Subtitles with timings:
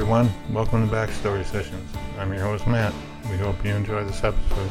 [0.00, 0.30] everyone.
[0.50, 1.92] Welcome to Backstory Sessions.
[2.18, 2.94] I'm your host, Matt.
[3.30, 4.70] We hope you enjoy this episode.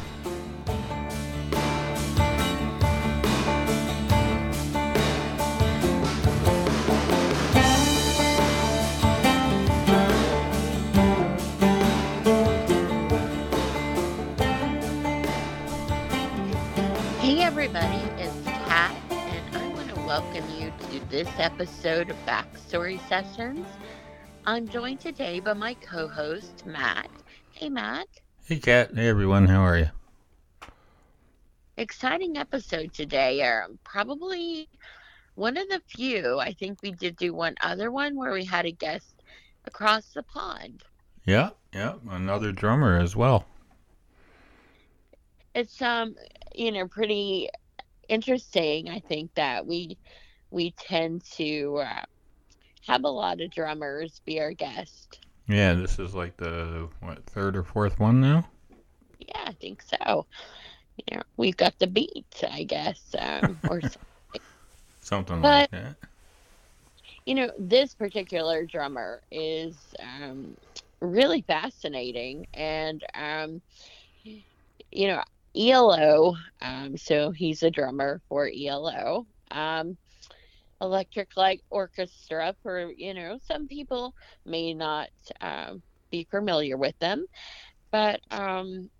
[17.20, 18.34] Hey everybody, it's
[18.66, 23.64] Kat, and I want to welcome you to this episode of Backstory Sessions.
[24.46, 27.10] I'm joined today by my co-host Matt.
[27.50, 28.08] Hey Matt,
[28.44, 28.94] Hey, Kat.
[28.94, 29.46] Hey, everyone.
[29.48, 29.90] How are you?
[31.76, 33.42] exciting episode today.
[33.42, 34.68] Um, probably
[35.34, 36.38] one of the few.
[36.40, 39.22] I think we did do one other one where we had a guest
[39.66, 40.84] across the pond.
[41.24, 41.94] Yeah, yeah.
[42.08, 43.46] Another drummer as well.
[45.54, 46.14] It's um,
[46.54, 47.48] you know, pretty
[48.08, 48.88] interesting.
[48.88, 49.98] I think that we
[50.50, 52.02] we tend to uh,
[52.90, 55.20] have a lot of drummers be our guest.
[55.46, 58.48] Yeah, this is like the what third or fourth one now.
[59.20, 60.26] Yeah, I think so.
[61.06, 63.96] You know, we've got the beat, I guess, um, or s-
[65.00, 65.96] Something But- like that.
[67.26, 70.56] you know, this particular drummer is um,
[71.00, 73.60] really fascinating, and um,
[74.24, 75.22] you know,
[75.56, 76.34] ELO.
[76.60, 79.26] Um, so he's a drummer for ELO.
[79.50, 79.96] Um,
[80.80, 82.54] Electric Light Orchestra.
[82.62, 84.14] For you know, some people
[84.46, 85.08] may not
[85.40, 87.26] um, be familiar with them,
[87.92, 88.90] but um,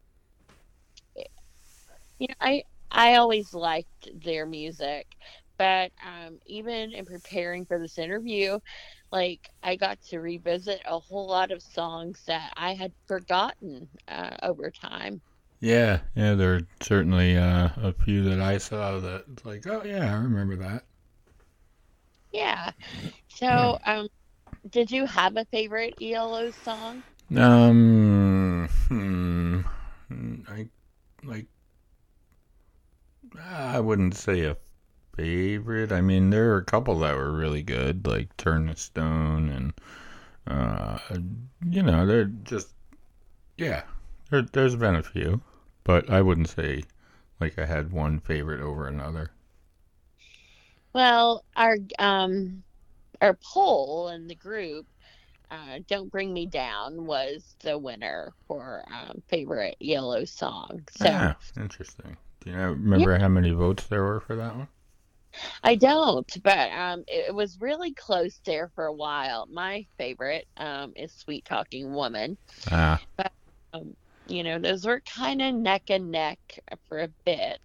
[2.18, 5.06] you know, I I always liked their music,
[5.58, 8.58] but um, even in preparing for this interview,
[9.12, 14.36] like I got to revisit a whole lot of songs that I had forgotten uh,
[14.42, 15.22] over time.
[15.60, 16.34] Yeah, yeah.
[16.34, 20.56] There are certainly uh, a few that I saw that like, oh yeah, I remember
[20.56, 20.84] that.
[22.32, 22.72] Yeah.
[23.28, 24.08] So, um,
[24.70, 27.04] did you have a favorite ELO song?
[27.36, 29.60] Um, hmm,
[30.48, 30.68] I
[31.24, 31.46] like.
[33.44, 34.56] I wouldn't say a
[35.16, 35.92] favorite.
[35.92, 39.72] I mean, there are a couple that were really good, like "Turn the Stone" and,
[40.46, 40.98] uh,
[41.68, 42.74] you know, they're just,
[43.58, 43.84] yeah.
[44.30, 45.42] There, there's been a few,
[45.84, 46.84] but I wouldn't say
[47.40, 49.32] like I had one favorite over another.
[50.94, 52.62] Well, our um,
[53.20, 54.86] our poll in the group,
[55.50, 60.82] uh, "Don't Bring Me Down," was the winner for um, favorite ELO song.
[60.90, 61.06] So.
[61.06, 62.16] ah, interesting.
[62.40, 64.68] Do you know, remember how many votes there were for that one?
[65.62, 69.46] I don't, but um, it, it was really close there for a while.
[69.50, 72.36] My favorite um, is "Sweet Talking Woman."
[72.70, 73.00] Ah,
[73.72, 73.94] Um,
[74.26, 76.38] you know, those were kind of neck and neck
[76.88, 77.60] for a bit,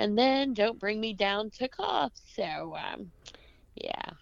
[0.00, 2.12] and then "Don't Bring Me Down" took off.
[2.36, 3.12] So, um,
[3.76, 4.12] yeah.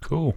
[0.00, 0.36] cool.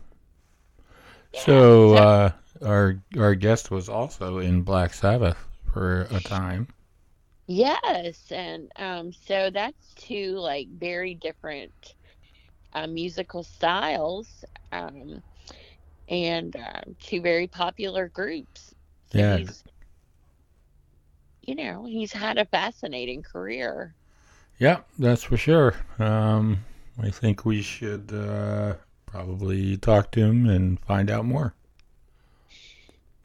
[1.33, 2.31] Yeah, So uh,
[2.61, 6.67] our our guest was also in Black Sabbath for a time.
[7.47, 11.73] yes, and um, so that's two like very different
[12.73, 15.21] uh, musical styles, um,
[16.09, 18.73] and uh, two very popular groups.
[19.07, 19.45] So Yeah.
[21.41, 23.95] you know, he's had a fascinating career.
[24.59, 25.73] Yeah, that's for sure.
[25.99, 26.65] Um,
[27.01, 28.75] I think we should uh,
[29.05, 31.53] probably talk to him and find out more.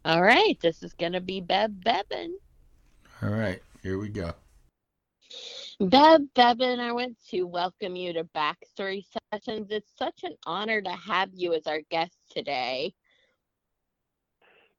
[0.05, 2.39] All right, this is going to be Bev Bevan.
[3.21, 4.33] All right, here we go.
[5.81, 9.69] Bev Bevan, I want to welcome you to Backstory Sessions.
[9.71, 12.95] It's such an honor to have you as our guest today.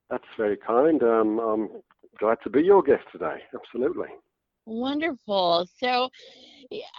[0.09, 1.03] That's very kind.
[1.03, 1.69] Um, I'm
[2.17, 3.41] glad to be your guest today.
[3.53, 4.07] Absolutely.
[4.65, 5.67] Wonderful.
[5.79, 6.09] So,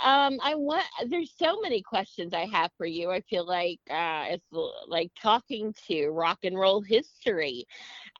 [0.04, 0.84] um, I want.
[1.08, 3.10] There's so many questions I have for you.
[3.10, 4.46] I feel like uh, it's
[4.86, 7.64] like talking to rock and roll history.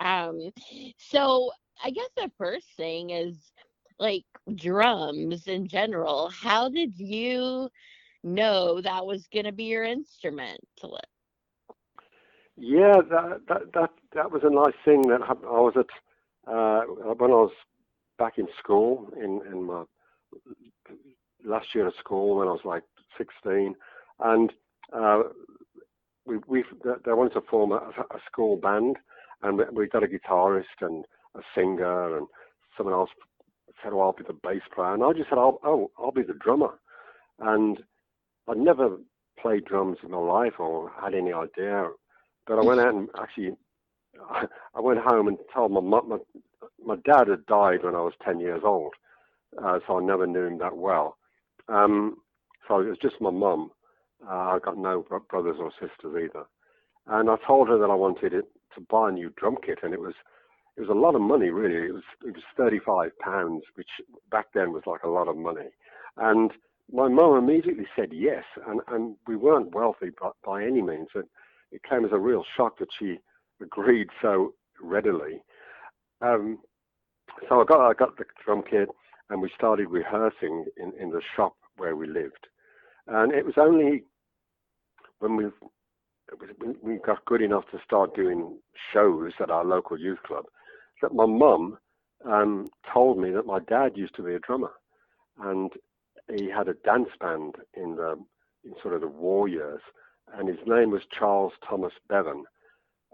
[0.01, 0.51] Um,
[0.99, 1.51] so
[1.83, 3.53] I guess the first thing is
[3.99, 4.25] like
[4.57, 6.31] drums in general.
[6.31, 7.69] How did you
[8.25, 10.61] know that was going to be your instrument?
[12.57, 15.21] Yeah, that that that, that was a nice thing that.
[15.23, 15.87] I was at
[16.51, 16.81] uh,
[17.15, 17.53] when I was
[18.19, 19.85] back in school in in my
[21.45, 22.83] last year of school when I was like
[23.19, 23.75] 16,
[24.21, 24.53] and
[24.93, 25.23] uh,
[26.25, 28.97] we we they wanted to form a, a school band,
[29.43, 31.05] and we, we got a guitarist and
[31.35, 32.27] a singer, and
[32.77, 33.11] someone else
[33.83, 36.23] said, "Oh, I'll be the bass player," and I just said, "Oh, oh I'll be
[36.23, 36.79] the drummer,"
[37.39, 37.79] and
[38.49, 38.97] I'd never
[39.41, 41.89] played drums in my life or had any idea,
[42.47, 43.57] but I went out and actually
[44.75, 46.09] I went home and told my mum.
[46.09, 46.17] My,
[46.85, 48.95] my dad had died when I was 10 years old,
[49.63, 51.17] uh, so I never knew him that well.
[51.69, 52.17] Um,
[52.69, 53.71] so it was just my mum.
[54.27, 56.47] Uh, I've got no bro- brothers or sisters either.
[57.07, 59.93] And I told her that I wanted it to buy a new drum kit, and
[59.95, 60.15] it was
[60.77, 61.89] it was a lot of money really.
[61.89, 63.89] It was it was thirty five pounds, which
[64.31, 65.69] back then was like a lot of money,
[66.17, 66.51] and
[66.93, 71.09] my mum immediately said yes, and and we weren't wealthy by, by any means.
[71.15, 71.27] It,
[71.73, 73.19] it came as a real shock that she
[73.63, 75.43] agreed so readily.
[76.21, 76.59] Um,
[77.49, 78.89] so I got I got the drum kit,
[79.31, 82.47] and we started rehearsing in in the shop where we lived,
[83.07, 84.05] and it was only
[85.19, 85.47] when we
[86.83, 88.59] we got good enough to start doing
[88.93, 90.45] shows at our local youth club
[91.03, 91.79] that my mum
[92.25, 94.73] um, told me that my dad used to be a drummer,
[95.41, 95.73] and
[96.35, 98.17] he had a dance band in the
[98.65, 99.81] in sort of the war years,
[100.35, 102.45] and his name was Charles Thomas Bevan,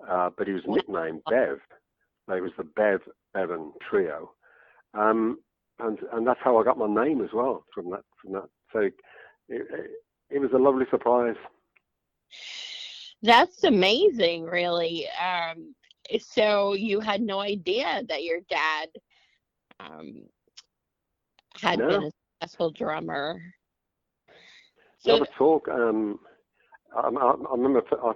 [0.09, 1.59] uh, but he was nicknamed Bev.
[2.29, 3.01] It was the Bev
[3.35, 4.33] Bevan Trio,
[4.95, 5.39] um,
[5.81, 8.49] and and that's how I got my name as well from that from that.
[8.73, 8.95] So it,
[9.49, 9.91] it,
[10.31, 11.37] it was a lovely surprise.
[13.23, 15.07] That's amazing, really.
[15.11, 15.75] Um,
[16.21, 18.89] so you had no idea that your dad
[19.79, 20.23] um,
[21.61, 21.89] had No.
[21.89, 22.11] been a
[22.41, 23.41] successful drummer.
[25.05, 25.61] Not So at all.
[25.71, 26.19] Um,
[26.97, 28.13] I, I, I remember I,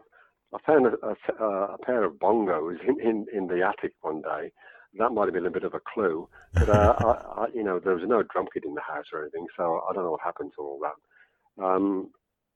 [0.55, 1.45] I found a, a,
[1.75, 4.53] a pair of bongos in, in, in the attic one day.
[4.99, 6.29] That might have been a bit of a clue,
[6.59, 9.23] but uh, I, I, you know there was no drum kit in the house or
[9.23, 11.65] anything, so I don't know what happened to all that.
[11.65, 12.11] Um,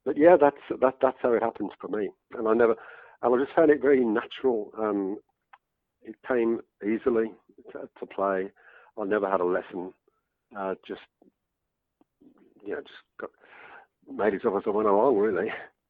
[0.05, 2.75] but yeah, that's that, that's how it happens for me, and I never,
[3.21, 4.71] and I just found it very natural.
[4.77, 5.17] Um,
[6.03, 7.31] it came easily
[7.73, 8.49] to, to play.
[8.99, 9.93] I never had a lesson.
[10.57, 11.01] Uh, just
[12.65, 13.29] you know, just got,
[14.11, 15.47] made it up as I went along, really.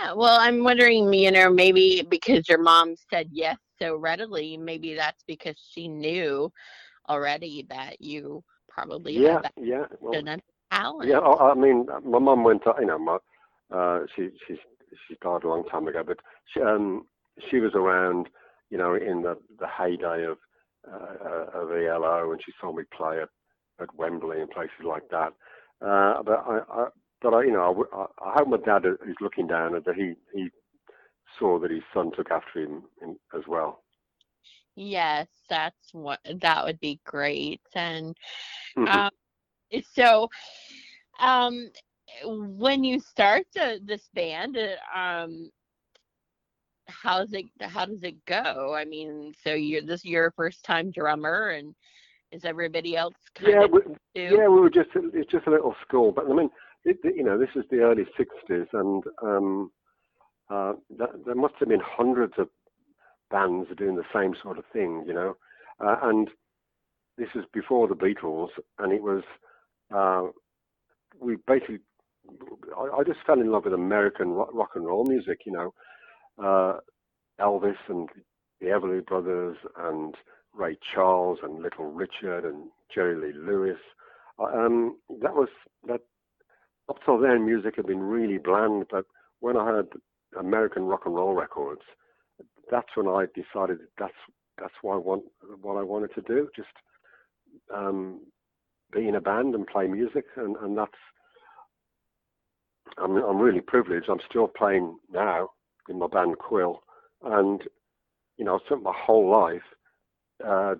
[0.00, 4.94] yeah, well, I'm wondering, you know, maybe because your mom said yes so readily, maybe
[4.94, 6.52] that's because she knew
[7.08, 9.86] already that you probably Yeah, yeah.
[10.00, 10.22] Well,
[10.70, 11.10] talent.
[11.10, 11.18] yeah.
[11.18, 12.62] I, I mean, my mum went.
[12.64, 13.18] to- You know, my
[13.74, 14.58] uh, she she's
[15.06, 16.18] she died a long time ago, but
[16.52, 17.06] she um
[17.50, 18.28] she was around.
[18.70, 20.36] You know, in the the heyday of
[20.92, 23.28] uh, of ELO, and she saw me play at
[23.80, 25.32] at Wembley and places like that.
[25.80, 26.86] Uh, but I, I
[27.22, 27.84] but I, you know,
[28.22, 30.48] I hope my dad is looking down and that he he
[31.38, 33.82] saw that his son took after him in, as well.
[34.76, 37.60] Yes, that's what that would be great.
[37.74, 38.16] And
[38.76, 38.88] Mhm.
[38.88, 39.10] um,
[39.92, 40.28] so
[41.18, 41.70] um,
[42.24, 44.56] when you start the, this band,
[44.94, 45.50] um,
[46.88, 48.74] how's it how does it go?
[48.74, 51.74] I mean, so you're this your first time drummer, and
[52.32, 53.80] is everybody else kind yeah, of we.
[54.14, 56.50] Yeah, we were just it's just a little school, but I mean,
[56.84, 59.70] it, you know, this is the early '60s, and um,
[60.50, 62.48] uh, th- there must have been hundreds of
[63.30, 65.36] bands doing the same sort of thing, you know,
[65.84, 66.30] uh, and
[67.18, 68.48] this is before the Beatles,
[68.78, 69.22] and it was
[69.94, 70.28] uh,
[71.20, 71.78] we basically
[72.76, 75.74] I, I just fell in love with American rock, rock and roll music, you know,
[76.42, 76.78] uh,
[77.40, 78.08] Elvis and
[78.60, 80.14] the Everly Brothers and
[80.54, 83.78] Ray Charles and Little Richard and Jerry Lee Lewis.
[84.38, 85.48] Uh, Um, that was
[85.86, 86.00] that.
[86.88, 89.04] Up till then, music had been really bland, but
[89.40, 89.88] when I heard
[90.38, 91.82] American rock and roll records,
[92.70, 94.12] that's when I decided that's
[94.58, 95.24] that's what I want
[95.60, 96.48] what I wanted to do.
[96.56, 96.68] Just
[97.74, 98.20] um,
[98.92, 100.92] be in a band and play music, and, and that's.
[102.96, 104.08] I'm I'm really privileged.
[104.08, 105.50] I'm still playing now
[105.88, 106.82] in my band Quill,
[107.22, 107.62] and
[108.38, 109.62] you know, I spent my whole life
[110.46, 110.76] uh,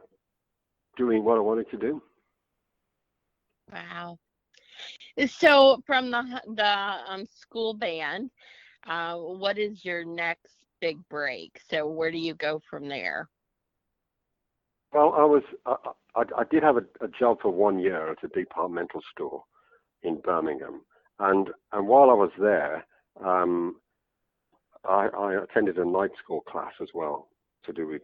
[0.97, 2.03] doing what I wanted to do.
[3.73, 4.19] Wow.
[5.27, 8.31] So from the the um, school band,
[8.87, 11.61] uh, what is your next big break?
[11.69, 13.29] So where do you go from there?
[14.93, 15.77] Well, I was I,
[16.15, 19.43] I, I did have a, a job for one year at a departmental store
[20.03, 20.83] in Birmingham,
[21.19, 22.87] and and while I was there,
[23.25, 23.77] um,
[24.85, 27.29] I, I attended a night school class as well
[27.65, 28.03] to do with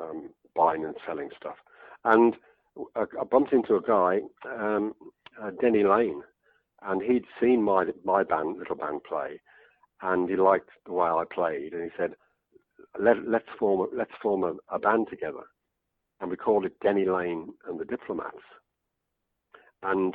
[0.00, 1.56] um, buying and selling stuff,
[2.04, 2.36] and
[2.96, 4.94] I, bumped into a guy, um,
[5.40, 6.22] uh, Denny Laine,
[6.84, 9.40] and he'd seen my my band, little band play,
[10.02, 12.14] and he liked the way I played, and he said,
[12.98, 15.44] Let, "Let's form a, let's form a, a band together."
[16.20, 18.38] and we called it Denny Laine and the Diplomats.
[19.82, 20.14] And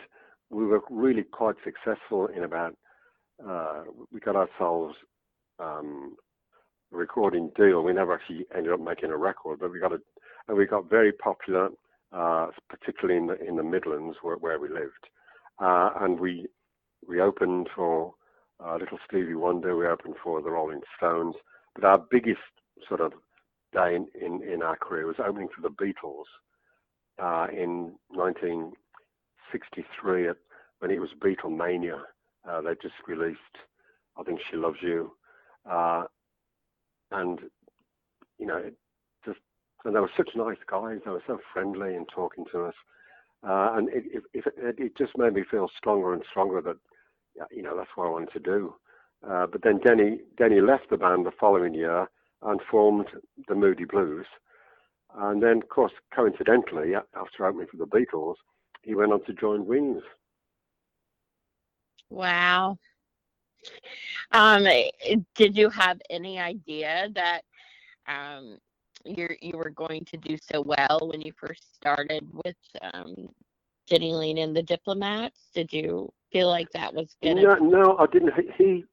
[0.49, 2.75] we were really quite successful in about,
[3.47, 4.95] uh, we got ourselves
[5.59, 6.15] um,
[6.91, 7.83] a recording deal.
[7.83, 9.99] We never actually ended up making a record, but we got a,
[10.47, 11.69] and we got very popular,
[12.11, 15.05] uh, particularly in the in the Midlands where, where we lived.
[15.61, 16.47] Uh, and we
[17.09, 18.13] we opened for
[18.63, 19.75] uh, Little Stevie Wonder.
[19.75, 21.35] We opened for the Rolling Stones.
[21.73, 22.39] But our biggest
[22.87, 23.13] sort of
[23.73, 26.25] day in, in, in our career was opening for the Beatles
[27.21, 30.37] uh, in 1963 at,
[30.79, 32.01] when it was Beatlemania.
[32.47, 33.39] Uh, they just released,
[34.17, 35.11] I think She Loves You.
[35.69, 36.03] Uh,
[37.11, 37.41] and
[38.37, 38.75] you know, it
[39.25, 39.39] just
[39.83, 40.99] and they were such nice guys.
[41.03, 42.75] They were so friendly and talking to us,
[43.43, 46.77] uh, and it, it, it, it just made me feel stronger and stronger that
[47.51, 48.73] you know that's what I wanted to do.
[49.27, 52.07] Uh, but then Denny Denny left the band the following year
[52.41, 53.07] and formed
[53.47, 54.25] the Moody Blues.
[55.17, 58.35] And then, of course, coincidentally, after opening for the Beatles,
[58.83, 60.03] he went on to join Wings.
[62.09, 62.77] Wow.
[64.31, 64.65] Um,
[65.35, 67.41] did you have any idea that
[68.07, 68.57] um,
[69.03, 72.55] you you were going to do so well when you first started with
[72.93, 73.29] um,
[73.87, 75.49] Denny Laine and the Diplomats?
[75.53, 77.35] Did you feel like that was good?
[77.35, 78.33] No, no, I didn't.
[78.57, 78.85] He,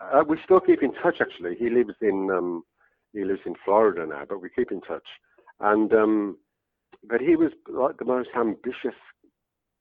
[0.00, 1.16] uh, we still keep in touch.
[1.20, 2.64] Actually, he lives in um,
[3.12, 5.06] he lives in Florida now, but we keep in touch.
[5.60, 6.38] And um,
[7.08, 8.98] but he was like the most ambitious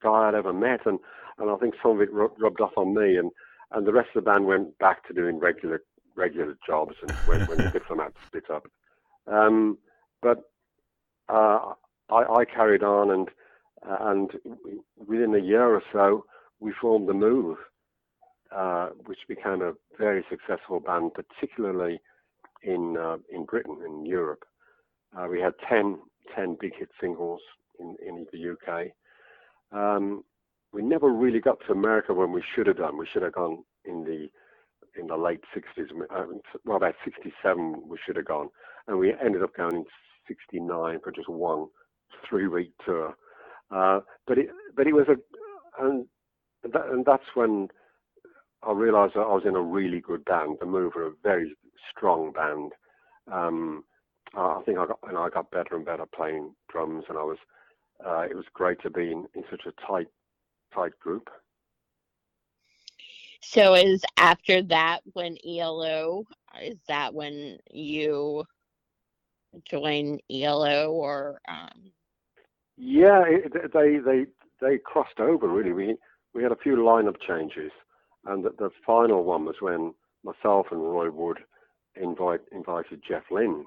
[0.01, 0.99] guy I'd ever met, and
[1.37, 3.31] and I think some of it rubbed off on me, and
[3.71, 5.81] and the rest of the band went back to doing regular
[6.15, 8.67] regular jobs, and when, when the diplomats split up.
[9.27, 9.77] Um,
[10.21, 10.51] but
[11.29, 11.73] uh,
[12.09, 13.29] I, I carried on, and
[13.87, 14.31] uh, and
[14.97, 16.25] within a year or so,
[16.59, 17.57] we formed the Move,
[18.55, 21.99] uh, which became a very successful band, particularly
[22.63, 24.43] in uh, in Britain, in Europe.
[25.17, 25.99] Uh, we had 10,
[26.35, 27.41] 10 big hit singles
[27.79, 28.87] in, in the UK.
[29.71, 30.23] Um,
[30.73, 32.97] we never really got to America when we should have done.
[32.97, 34.29] We should have gone in the
[34.99, 35.89] in the late 60s.
[36.11, 36.25] Uh,
[36.65, 38.49] well, about 67 we should have gone,
[38.87, 39.85] and we ended up going in
[40.27, 41.67] 69 for just one
[42.29, 43.15] three-week tour.
[43.71, 45.15] Uh, but it but it was a
[46.63, 47.69] and that, and that's when
[48.63, 50.57] I realised that I was in a really good band.
[50.59, 51.55] The Move were a very
[51.89, 52.73] strong band.
[53.31, 53.83] Um,
[54.35, 57.37] I think I got and I got better and better playing drums, and I was
[58.05, 60.07] uh, it was great to be in, in such a tight
[60.73, 61.29] tight group.
[63.41, 66.25] So is after that when ELO
[66.61, 68.43] is that when you
[69.69, 71.91] join ELO or um...
[72.77, 74.25] yeah it, they they
[74.61, 75.95] they crossed over really we
[76.39, 77.69] we had a few lineup changes
[78.25, 79.93] and the, the final one was when
[80.23, 81.39] myself and Roy Wood
[82.01, 83.65] invite, invited Jeff Lynne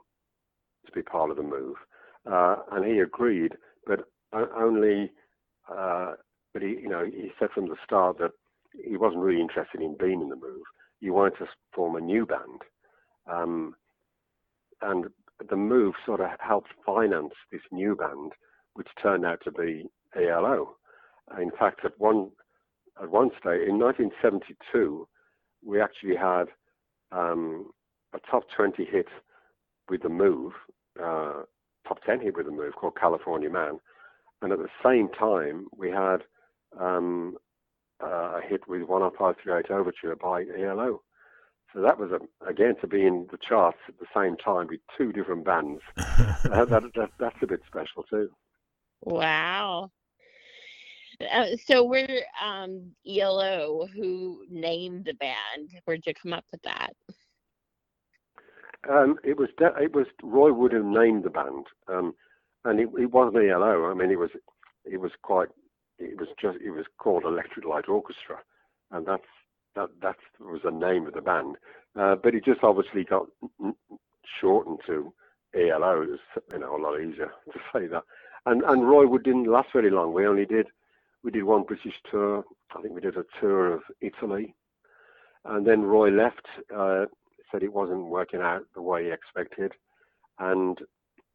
[0.87, 1.76] to be part of the move,
[2.25, 3.52] uh, and he agreed,
[3.87, 5.12] but only.
[5.71, 6.12] Uh,
[6.55, 8.33] but he, you know, he said from the start that
[8.73, 10.62] he wasn't really interested in being in the move.
[11.00, 12.62] He wanted to form a new band,
[13.31, 13.75] um,
[14.81, 15.09] and
[15.50, 18.33] the move sort of helped finance this new band,
[18.73, 20.76] which turned out to be ELO.
[21.38, 22.31] In fact, at one
[23.00, 25.08] at one stage in 1972,
[25.64, 26.46] we actually had
[27.11, 27.70] um,
[28.14, 29.06] a top 20 hit
[29.88, 30.52] with the move,
[31.02, 31.42] uh,
[31.87, 33.78] top 10 hit with the move called California Man.
[34.40, 36.18] And at the same time, we had
[36.78, 37.37] um,
[38.02, 41.02] uh, a hit with 10538 Overture by ELO.
[41.72, 44.80] So that was, a, again, to be in the charts at the same time with
[44.99, 45.80] two different bands.
[45.96, 48.28] uh, that, that, that's a bit special too.
[49.02, 49.90] Wow.
[51.21, 55.71] Uh, so we're um, ELO who named the band.
[55.85, 56.92] Where'd you come up with that?
[58.90, 62.14] Um, it was de- it was Roy Wood who named the band, um,
[62.64, 63.90] and it, it wasn't ELO.
[63.90, 64.31] I mean, it was
[64.85, 65.49] it was quite
[65.99, 68.38] it was just it was called Electric Light Orchestra,
[68.90, 69.23] and that's
[69.76, 71.57] that that was the name of the band.
[71.99, 73.26] Uh, but it just obviously got
[74.40, 75.12] shortened to
[75.54, 76.02] ELO.
[76.02, 76.21] It was
[76.52, 78.02] you know a lot easier to say that.
[78.47, 80.12] And and Roy Wood didn't last very long.
[80.12, 80.66] We only did
[81.23, 82.45] we did one British tour.
[82.76, 84.55] I think we did a tour of Italy,
[85.45, 86.47] and then Roy left.
[86.75, 87.07] Uh,
[87.50, 89.73] said it wasn't working out the way he expected,
[90.38, 90.79] and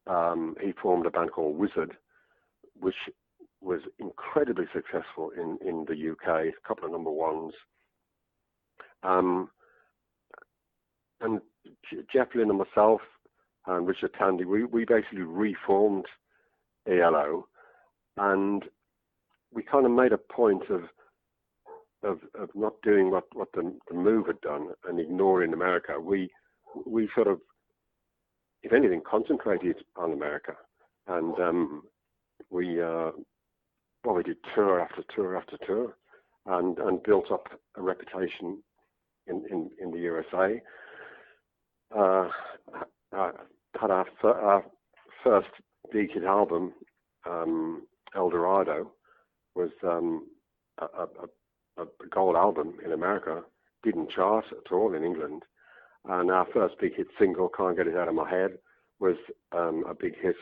[0.08, 1.92] um, he formed a band called Wizzard,
[2.80, 2.96] which
[3.60, 7.52] was incredibly successful in, in the UK, a couple of number ones.
[9.02, 9.50] Um,
[11.20, 11.40] and
[12.12, 13.00] Jeff Lynne and myself
[13.66, 16.06] and Richard Tandy, we, we basically reformed
[16.86, 17.46] ELO
[18.16, 18.64] and
[19.52, 20.82] we kind of made a point of
[22.04, 25.98] of, of not doing what, what the, the move had done and ignoring America.
[26.00, 26.30] We
[26.86, 27.40] we sort of,
[28.62, 30.52] if anything, concentrated on America,
[31.06, 31.82] and um,
[32.50, 33.10] we uh,
[34.04, 35.96] well we did tour after tour after tour,
[36.46, 38.62] and and built up a reputation
[39.26, 40.60] in in, in the USA.
[41.96, 42.28] Uh,
[43.12, 44.64] had our, our
[45.24, 45.48] first
[45.92, 46.72] big hit album,
[47.28, 48.92] um, El Dorado,
[49.58, 50.26] was um,
[50.78, 53.42] a, a, a gold album in America,
[53.82, 55.42] didn't chart at all in England.
[56.04, 58.52] And our first big hit single, Can't Get It Out of My Head,
[59.00, 59.16] was
[59.52, 60.36] um, a big hit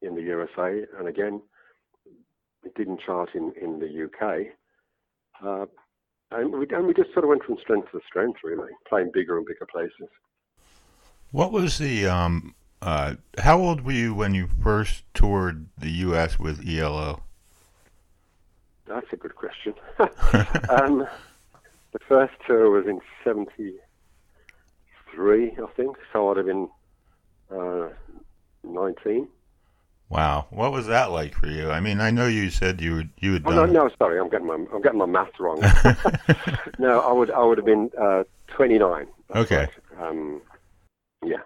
[0.00, 0.84] in the USA.
[0.98, 1.42] And again,
[2.64, 4.46] it didn't chart in, in the UK.
[5.44, 5.66] Uh,
[6.30, 9.36] and, we, and we just sort of went from strength to strength, really, playing bigger
[9.36, 10.08] and bigger places.
[11.32, 16.38] What was the um, Uh, how old were you when you first toured the U.S.
[16.38, 17.23] with ELO?
[18.86, 19.74] That's a good question.
[20.68, 21.06] um,
[21.92, 25.96] the first tour was in '73, I think.
[26.12, 26.68] So I'd have been
[27.50, 27.88] uh,
[28.62, 29.28] 19.
[30.10, 31.70] Wow, what was that like for you?
[31.70, 33.72] I mean, I know you said you would you had Oh, done.
[33.72, 35.60] no, no, sorry, I'm getting my I'm getting my math wrong.
[36.78, 39.06] no, I would I would have been uh, 29.
[39.34, 39.56] Okay.
[39.56, 39.70] right.
[39.98, 40.42] Um,
[41.24, 41.38] yeah,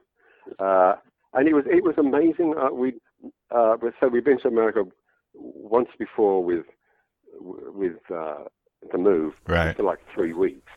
[0.59, 0.97] uh,
[1.35, 2.55] and it was it was amazing.
[2.59, 2.95] Uh, we
[3.51, 4.85] uh, so we've been to America
[5.35, 6.65] once before with
[7.79, 8.45] with uh,
[8.93, 9.77] the move Right.
[9.77, 10.71] for like three weeks.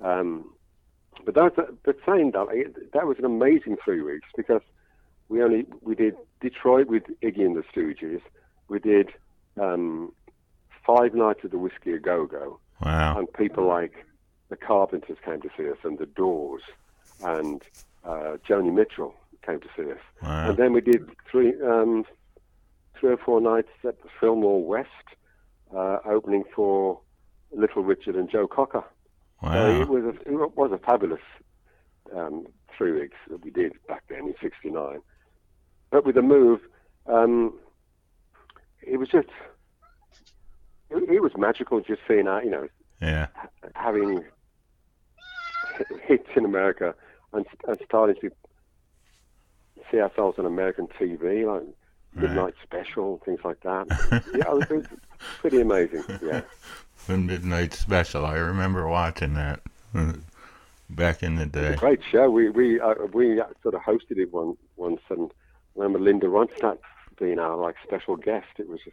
[0.00, 0.52] Um,
[1.24, 1.54] but that
[1.84, 2.48] but saying that
[2.92, 4.62] that was an amazing three weeks because
[5.28, 8.20] we only we did Detroit with Iggy and the Stooges.
[8.68, 9.10] We did
[9.60, 10.12] um,
[10.86, 13.18] five nights of the Whisky a Go Go, Wow.
[13.18, 14.04] and people like
[14.48, 16.62] the Carpenters came to see us, and the Doors,
[17.22, 17.62] and
[18.04, 19.14] uh, Joni Mitchell
[19.46, 19.98] came to see us.
[20.22, 20.48] Wow.
[20.50, 22.04] And then we did three um,
[22.98, 24.88] three or four nights at the Fillmore West,
[25.76, 27.00] uh, opening for
[27.50, 28.84] Little Richard and Joe Cocker.
[29.42, 31.20] So it was a, it was a fabulous
[32.16, 35.00] um, three weeks that we did back then in '69.
[35.90, 36.60] But with the move,
[37.06, 37.58] um,
[38.82, 39.28] it was just
[40.90, 42.68] it, it was magical just seeing our, you know
[43.00, 43.26] Yeah.
[43.74, 44.24] having
[46.06, 46.94] hits in America
[47.32, 48.30] and, and starting to
[49.90, 51.66] see ourselves on American TV, like
[52.14, 53.86] Midnight Special, things like that.
[54.34, 54.84] yeah, it was
[55.40, 56.04] pretty amazing.
[56.22, 56.42] Yeah.
[57.08, 58.24] The Midnight Special.
[58.24, 59.60] I remember watching that
[59.92, 60.12] uh,
[60.88, 61.74] back in the day.
[61.74, 62.30] Great show.
[62.30, 65.28] We we uh, we sort of hosted it one once, and
[65.76, 66.78] I remember Linda Ronstadt
[67.18, 68.46] being our like special guest.
[68.58, 68.92] It was a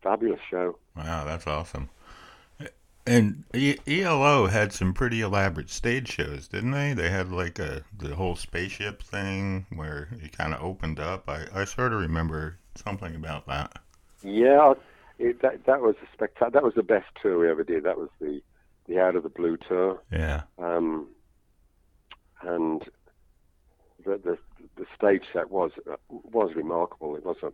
[0.00, 0.78] fabulous show.
[0.96, 1.90] Wow, that's awesome.
[3.06, 6.94] And E- ELO had some pretty elaborate stage shows, didn't they?
[6.94, 11.28] They had like a the whole spaceship thing where it kind of opened up.
[11.28, 13.78] I, I sort of remember something about that.
[14.22, 14.74] Yeah,
[15.18, 16.50] it, that that was a spectacular.
[16.50, 17.84] That was the best tour we ever did.
[17.84, 18.40] That was the
[18.86, 20.42] the Out of the Blue tour, Yeah.
[20.58, 21.08] um,
[22.42, 22.82] and
[24.04, 24.38] the, the
[24.76, 25.70] the stage set was
[26.08, 27.16] was remarkable.
[27.16, 27.52] It was a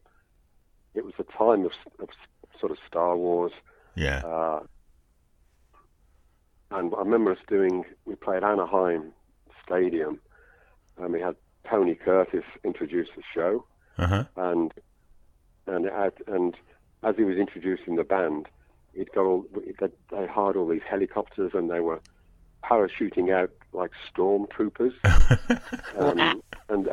[0.94, 2.08] it was a time of, of
[2.58, 3.52] sort of Star Wars.
[3.94, 4.22] Yeah.
[4.24, 4.60] Uh,
[6.72, 9.12] and I remember us doing, we played Anaheim
[9.64, 10.20] Stadium,
[10.98, 11.34] and we had
[11.68, 13.64] Tony Curtis introduce the show,
[13.98, 14.24] Uh huh.
[14.36, 14.72] and
[15.66, 16.54] and at, and
[17.02, 18.46] as he was introducing the band,
[18.94, 22.00] it got all they, they hired all these helicopters, and they were
[22.64, 24.92] parachuting out like stormtroopers,
[25.98, 26.88] um, and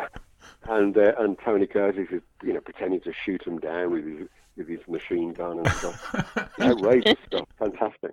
[0.66, 4.28] and uh, and Tony Curtis is you know pretending to shoot them down with his
[4.56, 6.52] with his machine gun and stuff.
[6.62, 8.12] Outrageous stuff, fantastic.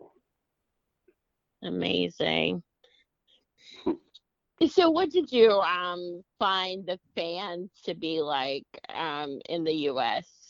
[1.63, 2.63] Amazing.
[4.69, 10.44] So, what did you um find the fans to be like um in the U.S.?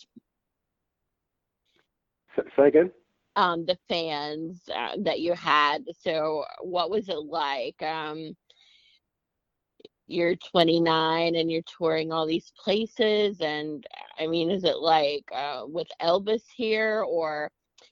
[2.56, 2.90] Say again.
[3.36, 5.84] Um, the fans uh, that you had.
[5.98, 7.80] So, what was it like?
[7.82, 8.36] Um,
[10.06, 13.84] you're 29 and you're touring all these places, and
[14.20, 17.50] I mean, is it like uh, with Elvis here, or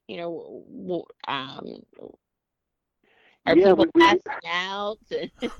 [0.08, 1.82] you know, w- um,
[3.46, 4.98] are Yeah, people we- we- passing out?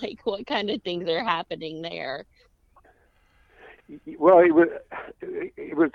[0.00, 2.26] Like, what kind of things are happening there?
[4.18, 4.68] Well, it was,
[5.20, 5.90] it was,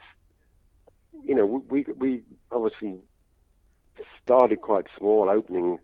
[1.25, 2.99] you know, we we obviously
[4.23, 5.79] started quite small, opening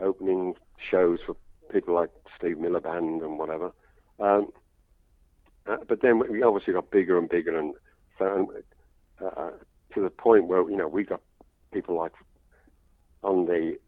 [0.00, 0.54] opening
[0.90, 1.36] shows for
[1.70, 3.72] people like Steve Miller Band and whatever.
[4.18, 4.48] Um,
[5.66, 7.74] uh, but then we obviously got bigger and bigger, and
[8.18, 8.52] so
[9.24, 9.50] uh,
[9.94, 11.20] to the point where you know we got
[11.72, 12.12] people like
[13.22, 13.78] on the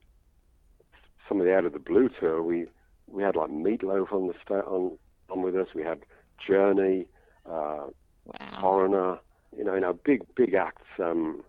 [1.28, 2.42] some of the out of the blue tour.
[2.42, 2.66] We
[3.06, 4.96] we had like Meatloaf on the sta- on
[5.30, 5.68] on with us.
[5.74, 6.00] We had
[6.46, 7.06] Journey.
[7.48, 7.86] Uh,
[8.26, 8.58] Wow.
[8.62, 9.18] Foreigner,
[9.56, 10.86] you know, you know, big, big acts.
[10.98, 11.42] Um,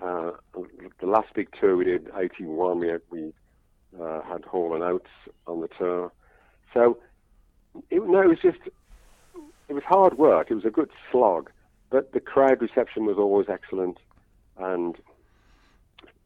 [0.00, 0.32] uh,
[1.00, 3.32] the last big tour we did, 81, we had, we
[4.00, 5.10] uh, had Hall and Oates
[5.46, 6.12] on the tour.
[6.74, 6.98] So,
[7.90, 8.58] it, no, it was just,
[9.68, 10.50] it was hard work.
[10.50, 11.50] It was a good slog,
[11.90, 13.98] but the crowd reception was always excellent.
[14.58, 14.96] And,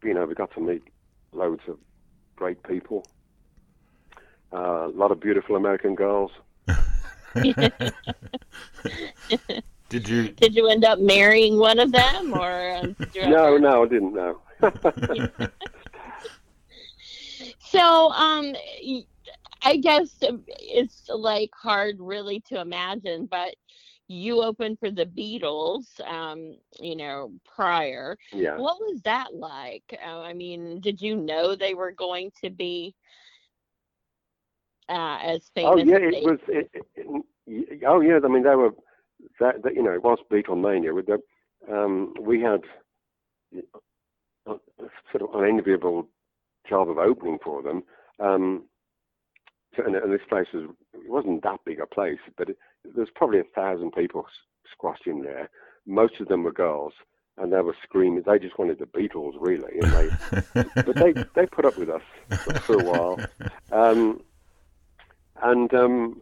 [0.03, 0.83] you know, we got to meet
[1.33, 1.79] loads of
[2.37, 3.07] great people.
[4.53, 6.33] Uh, a lot of beautiful American girls.
[9.91, 10.29] Did you?
[10.31, 14.15] Did you end up marrying one of them, or um, No, ever- no, I didn't
[14.15, 14.41] know.
[17.59, 19.07] So, um, y-
[19.63, 23.55] I guess it's like hard really to imagine, but
[24.09, 28.17] you opened for the Beatles, um, you know, prior.
[28.33, 28.57] yeah.
[28.57, 29.85] What was that like?
[30.05, 32.95] Uh, I mean, did you know they were going to be
[34.89, 35.71] uh, as famous.
[35.73, 36.39] Oh yeah, as it was.
[36.49, 36.87] It, it,
[37.47, 38.71] it- oh yeah, I mean they were.
[39.41, 40.95] That, that you know, it was Beatlemania.
[40.95, 41.21] With the,
[41.73, 42.61] um, we had
[44.47, 44.55] uh,
[45.11, 46.07] sort of unenviable
[46.69, 47.83] job of opening for them.
[48.21, 48.65] Um,
[49.77, 53.03] so- and, and this place was it wasn't that big a place, but it, there
[53.03, 54.27] was probably a thousand people
[54.73, 55.49] squashed in there.
[55.87, 56.93] Most of them were girls,
[57.39, 58.23] and they were screaming.
[58.27, 62.03] They just wanted the Beatles, really, and they but they they put up with us
[62.45, 63.21] for, for a while.
[63.73, 64.23] Um,
[65.43, 66.21] and um,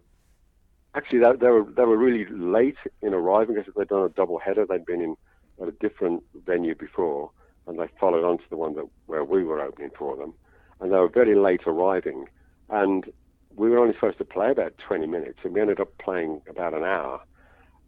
[0.99, 4.39] actually, they, they were they were really late in arriving because they'd done a double
[4.39, 4.67] header.
[4.67, 5.17] They'd been in
[5.63, 7.31] at a different venue before,
[7.67, 10.35] and they followed on to the one that where we were opening for them.
[10.81, 12.29] And they were very late arriving,
[12.69, 13.11] and
[13.57, 16.75] we were only supposed to play about 20 minutes, and we ended up playing about
[16.75, 17.21] an hour.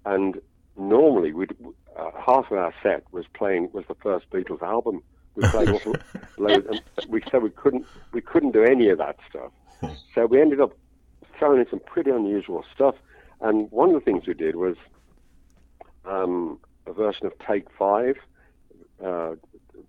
[0.04, 0.40] And
[0.76, 1.54] normally, we'd
[1.96, 5.02] uh, half of our set was playing was the first Beatles album.
[5.34, 5.68] We played
[6.38, 9.52] loads, and we said we couldn't we couldn't do any of that stuff.
[10.14, 10.76] So we ended up
[11.42, 12.94] in some pretty unusual stuff.
[13.40, 14.76] And one of the things we did was
[16.04, 18.16] um, a version of Take Five,
[19.04, 19.36] uh,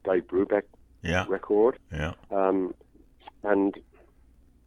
[0.03, 0.63] Dave Brubeck
[1.03, 1.77] yeah, record.
[1.91, 2.13] yeah.
[2.31, 2.73] Um,
[3.43, 3.75] and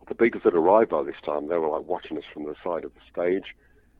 [0.08, 1.48] the Beatles had arrived by this time.
[1.48, 3.54] They were like watching us from the side of the stage.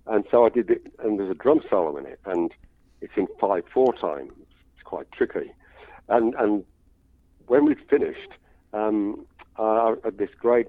[0.07, 2.53] And so I did it, and there's a drum solo in it, and
[3.01, 4.31] it's in 5 4 time.
[4.75, 5.53] It's quite tricky.
[6.09, 6.65] And, and
[7.47, 8.33] when we'd finished,
[8.75, 9.25] um,
[9.57, 10.69] uh, this great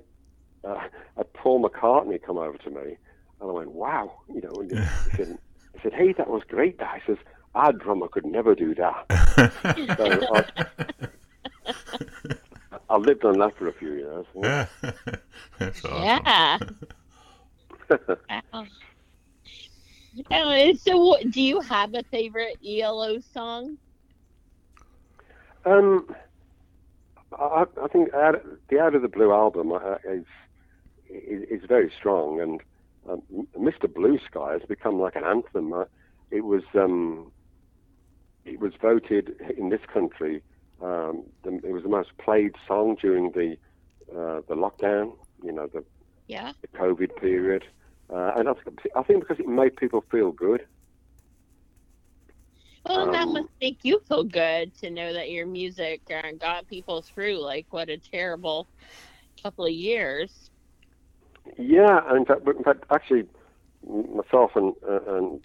[0.65, 0.79] uh,
[1.17, 2.97] had Paul McCartney come over to me,
[3.41, 4.71] and I went, "Wow!" You know, and
[5.11, 5.37] he said,
[5.73, 7.17] "He said, hey, that was great." That he says,
[7.53, 9.05] "Our drummer could never do that."
[9.97, 10.43] So I,
[12.89, 14.25] I lived on that for a few years.
[14.35, 14.67] yeah.
[15.59, 16.03] That's awesome.
[16.03, 16.59] Yeah.
[18.53, 18.65] Wow.
[20.31, 23.77] Oh, so, what, do you have a favorite ELO song?
[25.65, 26.07] Um,
[27.37, 30.25] I, I think out, the Out of the Blue album uh, is,
[31.27, 32.61] is is very strong, and
[33.09, 33.21] um,
[33.57, 33.87] Mr.
[33.93, 35.73] Blue Sky has become like an anthem.
[35.73, 35.85] Uh,
[36.31, 37.31] it was um,
[38.45, 40.41] it was voted in this country.
[40.81, 43.57] Um, the, it was the most played song during the
[44.11, 45.13] uh, the lockdown.
[45.43, 45.83] You know, the,
[46.27, 46.53] Yeah.
[46.61, 47.63] the COVID period,
[48.09, 50.65] uh, and I, think- I think because it made people feel good.
[52.85, 56.67] Well, that Um, must make you feel good to know that your music uh, got
[56.67, 57.39] people through.
[57.39, 58.67] Like, what a terrible
[59.41, 60.49] couple of years.
[61.57, 63.27] Yeah, and in fact, in fact actually,
[63.87, 65.41] myself and uh, and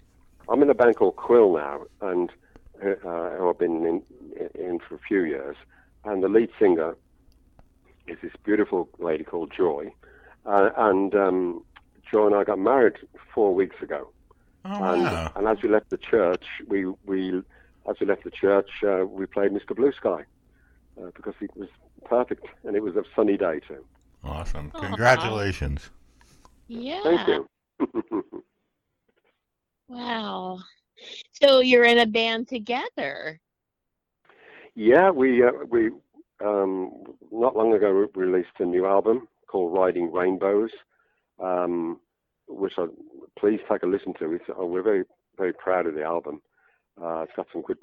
[0.49, 2.29] I'm in a band called Quill now, and
[2.83, 4.01] uh, uh, who I've been in,
[4.55, 5.55] in for a few years.
[6.03, 6.95] And the lead singer
[8.07, 9.93] is this beautiful lady called Joy,
[10.45, 11.63] uh, and um,
[12.11, 12.97] Joy and I got married
[13.33, 14.09] four weeks ago.
[14.65, 15.31] Oh And, wow.
[15.35, 17.41] and as we left the church, we we
[17.89, 19.75] as we left the church, uh, we played Mr.
[19.75, 20.23] Blue Sky
[20.99, 21.69] uh, because it was
[22.05, 23.85] perfect, and it was a sunny day too.
[24.23, 24.71] Awesome.
[24.75, 24.79] Aw.
[24.79, 25.89] Congratulations.
[26.67, 27.01] Yeah.
[27.03, 27.47] Thank you.
[29.91, 30.59] Wow.
[31.33, 33.39] So you're in a band together.
[34.73, 35.89] Yeah, we uh, we
[36.41, 36.91] um,
[37.29, 40.69] not long ago re- released a new album called Riding Rainbows,
[41.43, 41.99] um,
[42.47, 42.85] which I
[43.37, 44.31] please take a listen to.
[44.33, 45.03] It's, uh, we're very
[45.37, 46.41] very proud of the album.
[47.01, 47.79] Uh, it's got some good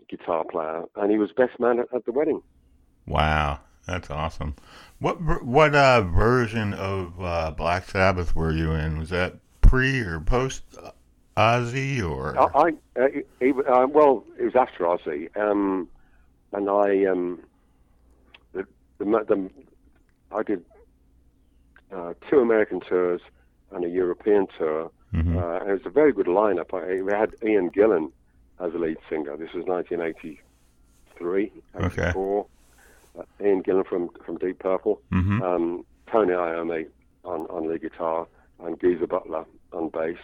[0.08, 2.42] guitar player, and he was best man at, at the wedding.
[3.06, 4.56] Wow, that's awesome.
[4.98, 8.98] What what uh, version of uh, Black Sabbath were you in?
[8.98, 10.90] Was that pre or post uh,
[11.38, 12.36] Ozzy or?
[12.38, 13.48] I, I uh,
[13.82, 15.88] uh, well, it was after Ozzy, um,
[16.52, 17.40] and I um,
[18.52, 18.66] the,
[18.98, 19.50] the, the
[20.32, 20.64] I did
[21.94, 23.20] uh, two American tours
[23.72, 24.90] and a European tour.
[25.14, 25.36] Mhm.
[25.42, 26.74] Uh, and it was a very good lineup.
[26.74, 28.12] I, we had Ian Gillan
[28.60, 29.36] as the lead singer.
[29.38, 32.08] This was 1983, Okay.
[32.10, 32.46] 84.
[33.18, 35.00] Uh, Ian Gillan from, from Deep Purple.
[35.10, 35.40] Mhm.
[35.42, 36.88] Um, Tony Iommi
[37.24, 38.26] on, on lead guitar
[38.62, 40.18] and Geezer Butler on bass,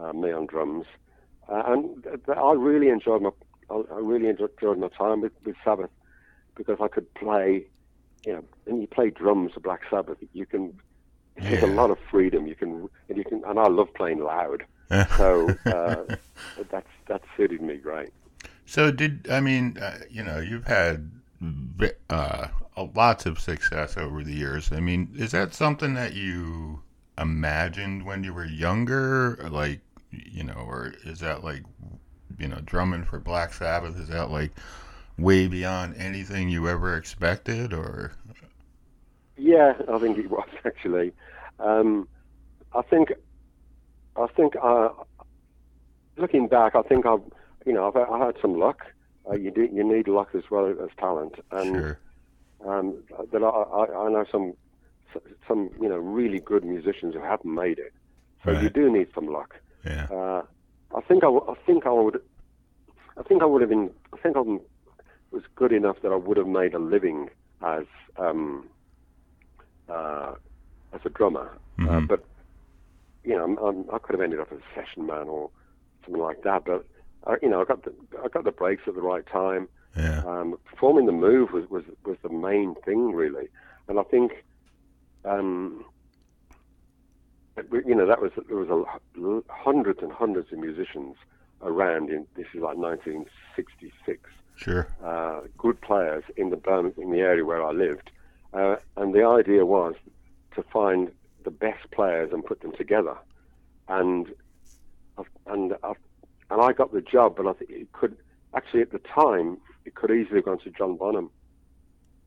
[0.00, 0.86] uh, me on drums.
[1.48, 3.30] Uh, and I really enjoyed my
[3.70, 5.90] I really enjoyed my time with, with Sabbath
[6.56, 7.66] because I could play,
[8.24, 10.80] you know, when you play drums for Black Sabbath, you can
[11.36, 12.46] there's a lot of freedom.
[12.46, 14.64] You can and you can and I love playing loud,
[15.16, 16.04] so uh,
[16.70, 18.10] that's that suited me great.
[18.66, 21.10] So did I mean uh, you know you've had
[22.10, 22.48] uh,
[22.94, 24.72] lots of success over the years.
[24.72, 26.82] I mean, is that something that you
[27.16, 29.80] imagined when you were younger, like
[30.10, 31.64] you know, or is that like
[32.38, 33.98] you know drumming for Black Sabbath?
[33.98, 34.52] Is that like
[35.18, 38.12] way beyond anything you ever expected, or
[39.36, 41.12] Yeah, I think it was actually.
[41.58, 42.08] Um,
[42.74, 43.12] I think,
[44.16, 44.88] I think, uh,
[46.16, 47.22] looking back, I think I've,
[47.66, 48.80] you know, I've, I had some luck.
[49.28, 52.00] Uh, you do, you need luck as well as talent, and sure?
[52.66, 54.54] um, that I, I, I know some,
[55.46, 57.92] some, you know, really good musicians who haven't made it.
[58.44, 59.56] So you do need some luck.
[59.88, 60.06] Yeah.
[60.10, 60.42] Uh,
[60.96, 62.20] I think I, w- I think I would,
[63.18, 66.36] I think I would have been, I think I was good enough that I would
[66.36, 67.28] have made a living
[67.62, 67.84] as,
[68.18, 68.68] um,
[69.88, 70.32] uh,
[70.92, 71.58] as a drummer.
[71.80, 72.08] Uh, Mhm.
[72.08, 72.24] but
[73.24, 75.50] you know, I'm, I'm, I could have ended up as a session man or
[76.04, 76.64] something like that.
[76.64, 76.84] But
[77.26, 77.92] uh, you know, I got the
[78.24, 79.68] I got the breaks at the right time.
[79.96, 80.22] Yeah.
[80.24, 83.48] Um, performing the move was, was was the main thing really,
[83.88, 84.32] and I think,
[85.24, 85.84] um,
[87.86, 91.16] you know, that was there was a, hundreds and hundreds of musicians
[91.62, 92.10] around.
[92.10, 94.20] In this is like 1966
[94.56, 94.88] Sure.
[95.04, 98.10] uh, good players in the Birmingham, in the area where I lived,
[98.52, 99.94] uh, and the idea was
[100.56, 101.12] to find
[101.44, 103.16] the best players and put them together,
[103.88, 104.32] and
[105.46, 105.94] and I-
[106.50, 108.16] and I got the job, but I think it could
[108.54, 111.30] actually at the time it could easily have gone to John Bonham.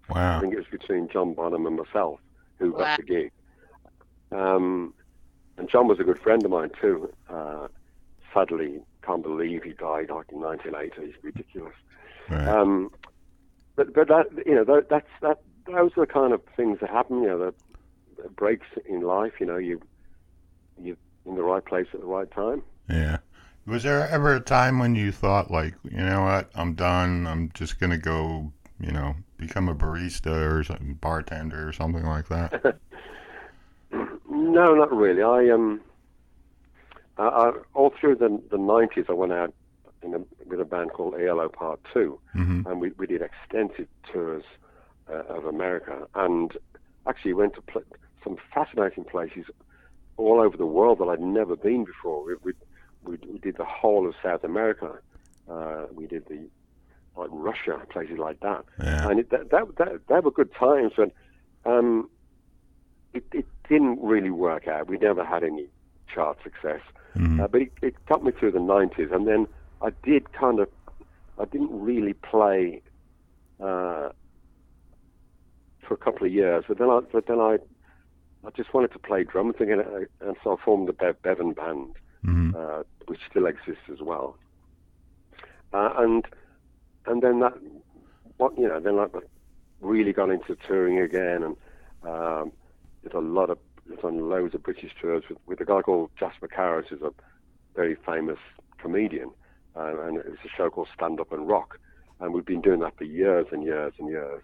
[0.10, 0.38] Wow.
[0.38, 2.20] I think it was between John Bonham and myself
[2.60, 2.78] who Wow.
[2.80, 3.32] got the gig.
[4.32, 4.94] Um,
[5.58, 7.12] and John was a good friend of mine too.
[7.30, 7.68] Uh,
[8.34, 11.02] sadly, can't believe he died like in 1980.
[11.02, 11.76] It's ridiculous.
[12.30, 12.48] Right.
[12.48, 12.92] Um,
[13.76, 16.90] but but that you know that, that's that those are the kind of things that
[16.90, 17.22] happen.
[17.22, 17.38] You know,
[18.18, 19.34] the, breaks in life.
[19.40, 19.82] You know, you
[20.80, 22.64] you in the right place at the right time.
[22.90, 23.18] Yeah.
[23.68, 27.28] Was there ever a time when you thought, like, you know what, I'm done.
[27.28, 32.28] I'm just gonna go, you know, become a barista or something, bartender or something like
[32.30, 32.78] that?
[34.30, 35.22] No, not really.
[35.22, 35.82] I um,
[37.18, 39.54] I, I, all through the the nineties, I went out
[40.02, 43.88] in a, with a band called ELO Part Two, hmm and we we did extensive
[44.12, 44.44] tours
[45.10, 46.54] uh, of America, and
[47.08, 47.84] actually went to pl-
[48.24, 49.46] some fascinating places
[50.18, 52.24] all over the world that I'd never been before.
[52.26, 52.54] We we
[53.04, 55.00] we, we did the whole of South America.
[55.50, 56.48] Uh, we did the
[57.18, 59.10] like Russia, places like that Yeah.
[59.10, 61.12] and it, that, that, that, they were good times, but
[61.66, 62.10] um,
[63.14, 64.90] it, it didn't really work out.
[64.90, 65.68] We never had any
[66.14, 66.82] chart success,
[67.16, 67.40] Mhm.
[67.40, 69.48] uh, but it, it got me through the 90s, and then
[69.82, 70.68] I did kind of,
[71.40, 72.82] I didn't really play
[73.62, 74.10] uh,
[75.88, 77.58] for a couple of years, but then I, but then I,
[78.46, 81.54] I just wanted to play drums again, uh, and so I formed the Bev Bevan
[81.54, 82.54] Band Mhm.
[82.56, 84.38] uh, which still exists as well.
[85.74, 86.26] Uh, and
[87.06, 87.54] and then that,
[88.38, 89.08] what you know, then I
[89.80, 91.56] really got into touring again, and
[92.04, 92.52] um,
[93.04, 93.58] did a lot of
[94.02, 97.12] done loads of British tours with, with a guy called Jasper Carrott, who's a
[97.76, 98.40] very famous
[98.78, 99.32] comedian,
[99.76, 101.80] uh, and it was a show called Stand Up and Rock,
[102.20, 104.42] and we've been doing that for years and years and years,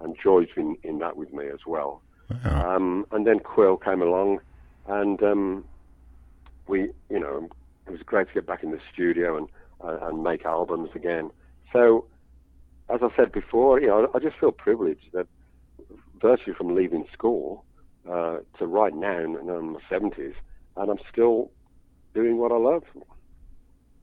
[0.00, 2.02] and Joy's been in that with me as well.
[2.44, 2.76] Wow.
[2.76, 4.40] Um, and then Quill came along,
[4.86, 5.64] and um,
[6.66, 7.48] we, you know,
[7.86, 9.48] it was great to get back in the studio and
[9.82, 11.30] uh, and make albums again.
[11.72, 12.04] So,
[12.88, 15.26] as I said before, you know, I just feel privileged that
[16.20, 17.64] virtually from leaving school
[18.10, 20.34] uh, to right now, and I'm in my seventies,
[20.76, 21.50] and I'm still
[22.14, 22.84] doing what I love.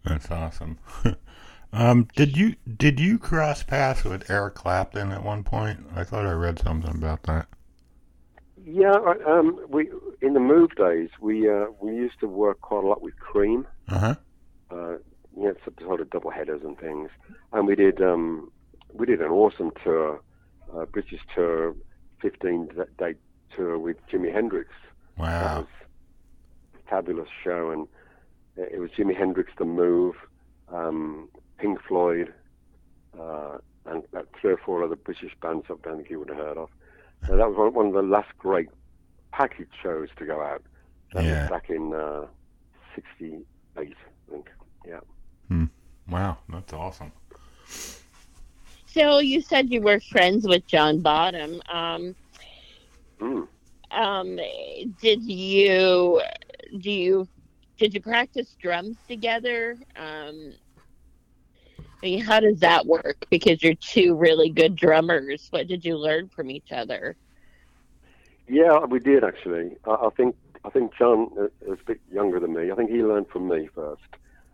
[0.06, 0.78] That's awesome.
[1.74, 5.86] um, did you did you cross paths with Eric Clapton at one point?
[5.96, 7.48] I thought I read something about that.
[8.64, 9.90] Yeah, I- um, we
[10.22, 13.68] in the move days we uh, we used to work quite a lot with Cream.
[13.90, 14.16] Uh huh.
[14.72, 14.92] uh,
[15.36, 17.10] you know, some sort of double headers and things.
[17.54, 18.52] And we did um,
[18.94, 20.22] we did an awesome tour,
[20.76, 21.76] uh, British tour,
[22.22, 23.16] 15 d- day
[23.56, 24.70] tour with Jimi Hendrix.
[25.40, 25.58] That Wow.
[25.60, 25.68] was
[26.76, 27.88] a fabulous show, and
[28.56, 30.16] it was Jimi Hendrix, The Move,
[30.70, 32.34] um, Pink Floyd,
[33.20, 36.38] uh, and about three or four other British bands I don't think you would have
[36.38, 36.70] heard of.
[37.28, 38.70] So that was one, one of the last great
[39.32, 40.64] package shows to go out.
[41.14, 41.44] That Yeah.
[41.44, 42.28] was back in uh,
[42.96, 43.46] '68,
[43.78, 44.50] I think.
[44.86, 45.00] Yeah.
[46.10, 47.12] Wow, that's awesome.
[48.86, 51.62] So you said you were friends with John Bonham.
[51.72, 52.16] Um,
[53.22, 53.48] Mm.
[53.92, 54.38] um,
[55.02, 56.22] did you
[56.80, 57.28] do you
[57.78, 59.78] did you practice drums together?
[59.96, 60.54] Um,
[62.02, 63.26] I mean, how does that work?
[63.30, 65.48] Because you're two really good drummers.
[65.52, 67.16] What did you learn from each other?
[68.48, 69.76] Yeah, we did actually.
[69.86, 71.30] I, I think I think John
[71.62, 72.72] is a bit younger than me.
[72.72, 74.02] I think he learned from me first,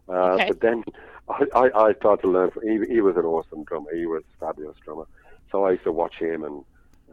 [0.10, 0.48] uh, Okay.
[0.48, 0.84] but then
[1.30, 2.52] I, I, I started to learn.
[2.52, 3.94] From, he, he was an awesome drummer.
[3.96, 5.06] He was a fabulous drummer.
[5.52, 6.64] So I used to watch him and,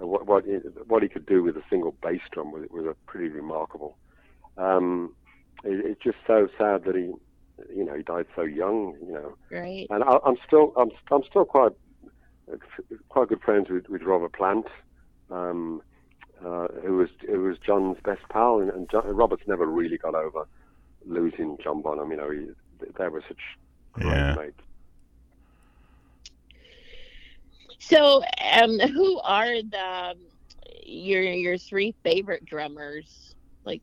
[0.00, 0.52] and what what he,
[0.88, 3.98] what he could do with a single bass drum was was a pretty remarkable.
[4.56, 5.14] Um,
[5.62, 7.12] it, it's just so sad that he,
[7.74, 8.96] you know, he died so young.
[9.06, 9.86] You know, Right.
[9.90, 11.72] and I, I'm still I'm I'm still quite
[13.08, 14.66] quite good friends with, with Robert Plant,
[15.30, 15.82] um,
[16.44, 20.14] uh, who was who was John's best pal, and, and John, Robert's never really got
[20.14, 20.48] over
[21.06, 22.10] losing John Bonham.
[22.10, 22.48] You know, he,
[22.98, 23.38] they were such
[23.92, 24.34] great Yeah.
[24.34, 24.60] mates.
[27.80, 28.22] So,
[28.62, 30.14] um, who are the
[30.84, 33.34] your your three favorite drummers?
[33.64, 33.82] Like,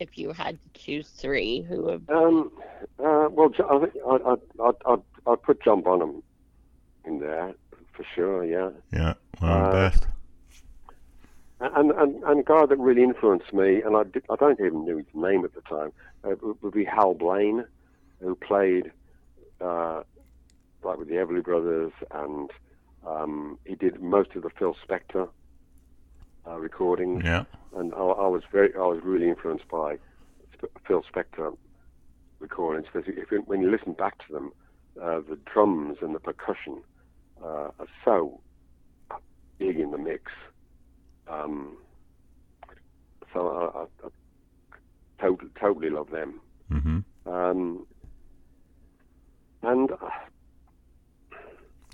[0.00, 2.04] if you had to choose three, who would?
[2.10, 2.50] Um,
[2.98, 6.22] uh, well, I think I'd, I'd, I'd, I'd, I'd put John Bonham
[7.04, 7.54] in there
[7.92, 8.44] for sure.
[8.44, 8.70] Yeah.
[8.92, 10.06] Yeah, one of the Uh, best.
[11.60, 14.84] And, and and a guy that really influenced me, and I, did, I don't even
[14.84, 15.92] know his name at the time,
[16.24, 17.64] uh, would- would be Hal Blaine,
[18.20, 18.90] who played
[19.60, 20.02] uh,
[20.82, 22.50] like with the Everly Brothers, and
[23.06, 25.28] um, he did most of the Phil Spector
[26.46, 27.22] uh, recordings.
[27.24, 27.44] Yeah,
[27.76, 29.96] And I, I was very, I was really influenced by
[30.86, 31.56] Phil Spector
[32.40, 34.52] recordings because if you, when you listen back to them,
[35.02, 36.82] uh, the drums and the percussion
[37.42, 38.40] uh, are so
[39.58, 40.30] big in the mix.
[41.30, 41.76] Um,
[43.32, 44.10] so I, I, I
[45.20, 46.40] totally, totally love them.
[46.70, 47.86] hmm Um,
[49.62, 49.96] and uh,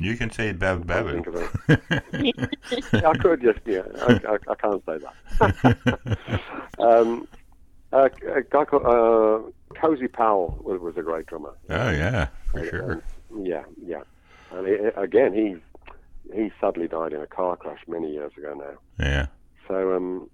[0.00, 1.22] You can say Bev Bevan.
[1.22, 1.36] think of
[1.68, 2.94] it.
[3.04, 6.00] I could just, yeah, I, I, I can't say that.
[6.78, 7.28] um,
[7.92, 11.52] uh, a guy called uh, Cozy Powell was, was a great drummer.
[11.68, 13.02] oh yeah, for Uh, sure.
[13.42, 14.02] Yeah, yeah.
[14.52, 15.56] And he, again, he
[16.34, 19.04] he sadly died in a car crash many years ago now.
[19.04, 19.26] Yeah.
[19.68, 20.30] So, um,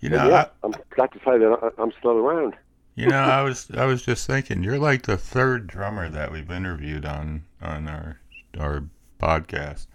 [0.00, 2.54] You know, yeah, I, I'm glad to say that I, I'm still around.
[2.98, 6.50] You know, I was I was just thinking, you're like the third drummer that we've
[6.50, 8.18] interviewed on on our
[8.58, 8.82] our
[9.20, 9.86] podcast.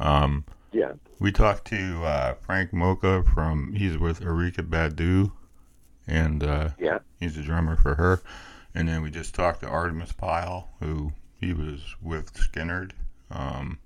[0.00, 0.42] Um,
[0.72, 5.32] Yeah, we talked to uh, Frank Moka from he's with Erykah Badu,
[6.06, 8.22] and uh, yeah, he's a drummer for her.
[8.74, 12.92] And then we just talked to Artimus Pyle, who he was with Skynyrd
[13.30, 13.78] um,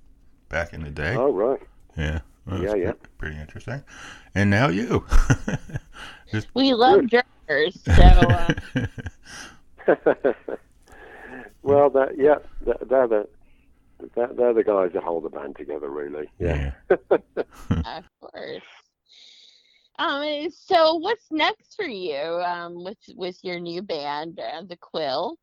[0.48, 1.16] back in the day.
[1.16, 1.61] oh right,
[1.96, 2.20] Yeah.
[2.46, 2.92] That Yeah, yeah.
[2.92, 3.83] pre- Pretty interesting.
[4.35, 5.04] And now you.
[6.54, 7.08] We love
[7.48, 8.54] drummers, so uh,
[11.62, 13.28] well, that yeah, they're, they're the
[14.14, 16.30] they're, they're the guys that hold the band together, really.
[16.38, 16.72] Yeah.
[16.88, 18.62] of course.
[19.98, 22.16] Um, so what's next for you?
[22.16, 25.36] Um, with with your new band, uh, the Quill.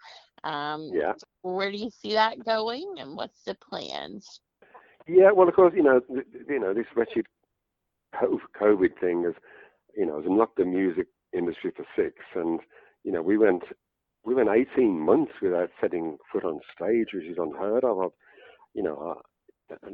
[0.43, 1.13] Um, yeah.
[1.41, 4.39] where do you see that going, and what's the plans?
[5.07, 6.01] Yeah, well, of course, you know,
[6.49, 7.25] you know, this wretched
[8.15, 9.33] COVID thing has,
[9.97, 12.59] you know, has in the music industry for six, and
[13.03, 13.63] you know, we went,
[14.23, 17.99] we went eighteen months without setting foot on stage, which is unheard of.
[17.99, 18.09] I've,
[18.73, 19.21] you know,
[19.71, 19.89] I, I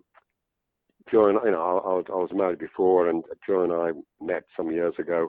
[1.11, 3.91] Joy and you know, I, I, was, I was married before, and Joy and I
[4.25, 5.29] met some years ago,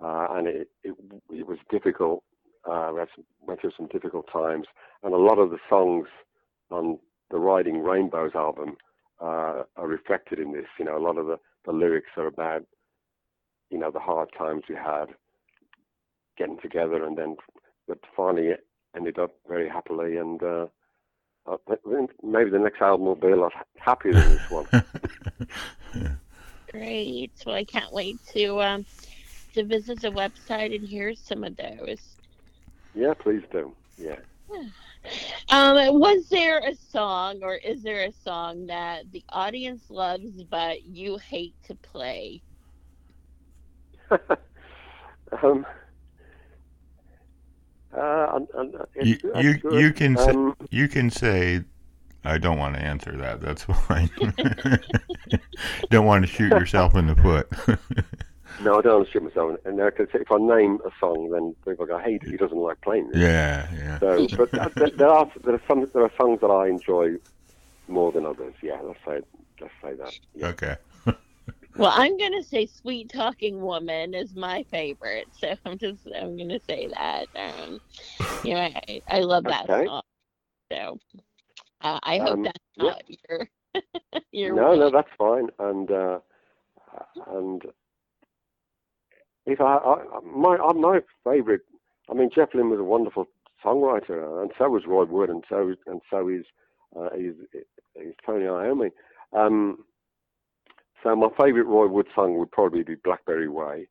[0.00, 0.94] uh, and it, it
[1.30, 2.22] it was difficult.
[2.64, 4.66] Uh, we had some, went through some difficult times,
[5.02, 6.06] and a lot of the songs
[6.70, 6.98] on
[7.30, 8.76] the Riding Rainbows album
[9.20, 10.66] uh, are reflected in this.
[10.78, 12.64] You know, a lot of the, the lyrics are about,
[13.70, 15.06] you know, the hard times we had
[16.38, 17.36] getting together, and then
[17.88, 18.50] but finally
[18.94, 20.16] ended up very happily.
[20.16, 20.66] And uh,
[21.46, 21.56] uh,
[22.22, 24.66] maybe the next album will be a lot happier than this one.
[26.70, 27.30] Great.
[27.44, 28.86] Well, I can't wait to um,
[29.54, 32.16] to visit the website and hear some of those.
[32.94, 33.72] Yeah, please do.
[33.96, 34.16] Yeah.
[35.52, 40.84] Um, was there a song or is there a song that the audience loves but
[40.84, 42.42] you hate to play?
[45.42, 45.64] um,
[47.96, 48.40] uh,
[49.00, 51.62] you you, you can um, say, you can say
[52.24, 53.40] I don't want to answer that.
[53.40, 54.10] That's fine.
[55.90, 57.48] don't want to shoot yourself in the foot.
[58.62, 59.58] No, I don't want to shoot myself.
[59.64, 63.20] And if I name a song, then people go, "Hey, he doesn't like playing this."
[63.20, 63.98] Yeah, yeah.
[63.98, 67.16] So, but there are there are some there are songs that I enjoy
[67.88, 68.54] more than others.
[68.62, 69.20] Yeah, let's say
[69.60, 70.18] let's say that.
[70.34, 70.46] Yeah.
[70.48, 70.76] Okay.
[71.78, 76.58] Well, I'm gonna say "Sweet Talking Woman" is my favorite, so I'm just I'm gonna
[76.66, 77.26] say that.
[77.36, 77.80] Um,
[78.44, 79.84] you know, I, I love that okay.
[79.84, 80.02] song.
[80.72, 80.98] So
[81.82, 83.16] uh, I hope um, that's not yeah.
[83.28, 83.48] your
[84.32, 84.54] your.
[84.54, 85.48] No, no, that's fine.
[85.58, 86.20] And uh,
[87.28, 87.62] and
[89.46, 91.62] if I, I my my favorite,
[92.10, 93.26] I mean, Jeff Lynne was a wonderful
[93.64, 96.44] songwriter, and so was Roy Wood, and so and so is
[96.96, 97.34] uh, is,
[97.94, 98.90] is Tony Iommi.
[99.32, 99.84] Um,
[101.02, 103.88] so my favourite Roy Wood song would probably be Blackberry Way,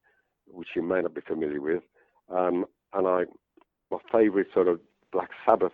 [0.47, 1.83] which you may not be familiar with.
[2.29, 3.23] Um, and I,
[3.91, 4.79] my favourite sort of
[5.11, 5.71] Black Sabbath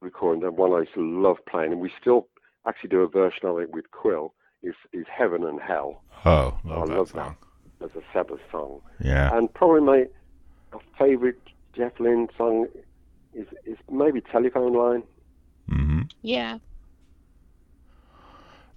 [0.00, 2.28] recording, the one I used to love playing, and we still
[2.66, 6.02] actually do a version of it with Quill, is, is Heaven and Hell.
[6.24, 7.36] Oh, love I that love song.
[7.40, 7.49] that
[7.82, 8.80] as a Sabbath song.
[9.00, 9.36] Yeah.
[9.36, 10.06] And probably my,
[10.72, 11.36] my favourite
[11.74, 12.66] Jeff Lynne song
[13.34, 15.02] is, is maybe Telephone Line.
[15.70, 16.00] Mm-hmm.
[16.22, 16.58] Yeah.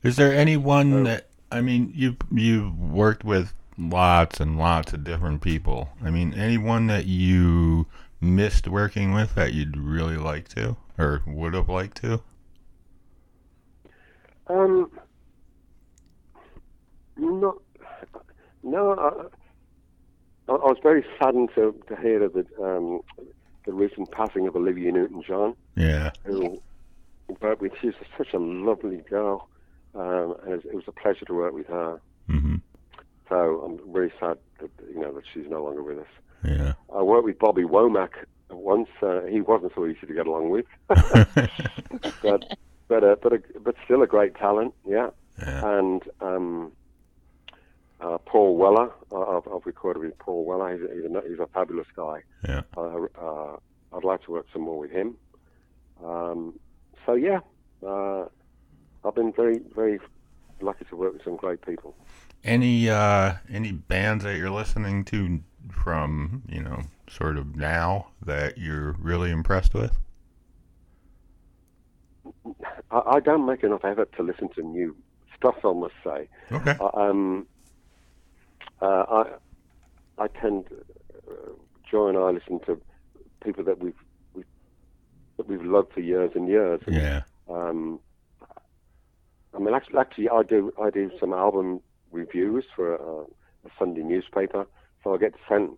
[0.04, 5.42] Is there anyone that I mean, you you worked with lots and lots of different
[5.42, 5.90] people.
[6.04, 7.86] I mean, anyone that you
[8.20, 12.22] missed working with that you'd really like to or would have liked to?
[14.48, 14.90] Um,
[17.18, 17.58] not,
[18.64, 18.94] no.
[18.94, 23.02] I, I was very saddened to, to hear of the um,
[23.66, 25.56] the recent passing of Olivia Newton-John.
[25.76, 26.12] Yeah.
[26.26, 26.62] Who,
[27.40, 29.48] but she's such a lovely girl
[29.96, 32.02] um, and it was a pleasure to work with her.
[32.30, 32.56] Mm-hmm.
[33.30, 36.08] So I'm very sad that you know that she's no longer with us.
[36.44, 36.74] Yeah.
[36.94, 38.12] I worked with Bobby Womack
[38.50, 38.90] once.
[39.02, 42.58] Uh, he wasn't so easy to get along with, but
[42.88, 44.74] but uh, but a, but still a great talent.
[44.86, 45.10] Yeah.
[45.40, 45.80] yeah.
[45.80, 46.72] And um,
[48.04, 50.74] uh, Paul Weller, I've, I've, recorded with Paul Weller.
[50.76, 52.24] He's a, he's a, he's a fabulous guy.
[52.48, 52.62] Yeah.
[52.76, 53.58] Uh, uh,
[53.94, 55.16] I'd like to work some more with him.
[56.04, 56.60] Um,
[57.06, 57.40] so yeah.
[57.86, 58.26] Uh,
[59.06, 60.00] I've been very, very
[60.62, 61.96] lucky to work with some great people.
[62.44, 65.42] Any uh, any bands that you're listening to
[65.72, 69.98] from you know sort of now that you're really impressed with?
[72.92, 74.96] I, I don't make enough effort to listen to new
[75.38, 75.56] stuff.
[75.64, 76.28] I must say.
[76.52, 76.76] Okay.
[76.80, 77.53] Uh, um, uh,
[78.86, 79.24] I
[80.18, 80.66] I tend
[81.30, 81.52] uh,
[81.90, 82.80] Joy and I listen to
[83.44, 83.96] people that we've,
[84.34, 84.46] we've
[85.38, 86.82] that we've loved for years and years.
[86.88, 87.22] Yeah.
[87.50, 88.00] Um,
[89.56, 91.82] I mean, actually, actually, I do I do some album
[92.12, 93.22] reviews for a,
[93.68, 94.66] a Sunday newspaper,
[95.04, 95.72] so I get sent,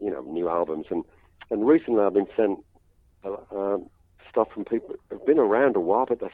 [0.00, 1.04] you know, new albums, and
[1.50, 2.58] and recently I've been sent
[3.24, 3.90] uh, um,
[4.30, 6.32] stuff from people who've been around a while, but they're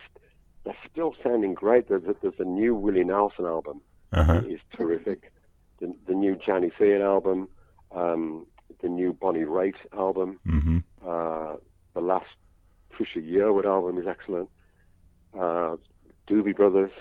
[0.64, 1.88] they're still sounding great.
[1.88, 3.80] There's a, there's a new Willie Nelson album,
[4.12, 4.42] uh-huh.
[4.48, 5.03] is terrific.
[6.44, 7.48] The, the Johnny Fear album,
[7.94, 8.46] um,
[8.82, 10.78] the new Bonnie Raitt album, mm-hmm.
[11.06, 11.56] uh,
[11.94, 12.26] the last
[12.92, 14.48] Trisha Yearwood album is excellent.
[15.38, 15.76] Uh,
[16.28, 16.92] Doobie Brothers.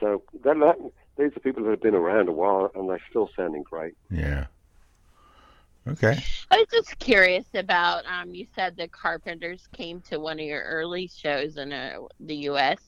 [0.00, 0.78] So that, that,
[1.16, 3.94] these are people that have been around a while and they're still sounding great.
[4.10, 4.46] Yeah.
[5.88, 6.18] Okay.
[6.50, 8.04] I was just curious about.
[8.06, 12.36] Um, you said the Carpenters came to one of your early shows in uh, the
[12.36, 12.78] U.S.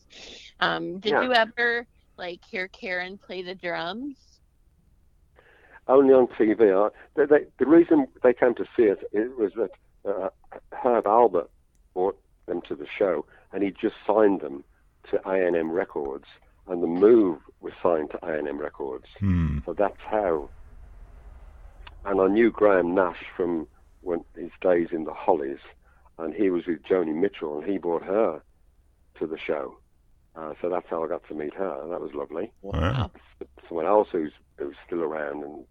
[0.60, 1.22] Um, did yeah.
[1.22, 4.16] you ever like hear Karen play the drums?
[5.86, 6.72] Only on TV.
[6.72, 9.70] I, they, they, the reason they came to see us it was that
[10.08, 10.30] uh,
[10.72, 11.48] Herb Alpert
[11.92, 14.64] brought them to the show, and he just signed them
[15.10, 16.26] to A&M Records,
[16.66, 19.06] and the move was signed to A&M Records.
[19.18, 19.58] Hmm.
[19.66, 20.48] So that's how.
[22.06, 23.66] And I knew Graham Nash from
[24.02, 25.58] when his days in the Hollies,
[26.18, 28.42] and he was with Joni Mitchell, and he brought her
[29.18, 29.76] to the show.
[30.36, 31.82] Uh, so that's how I got to meet her.
[31.82, 32.50] And that was lovely.
[32.62, 33.10] Wow.
[33.68, 35.64] Someone else who's who's still around and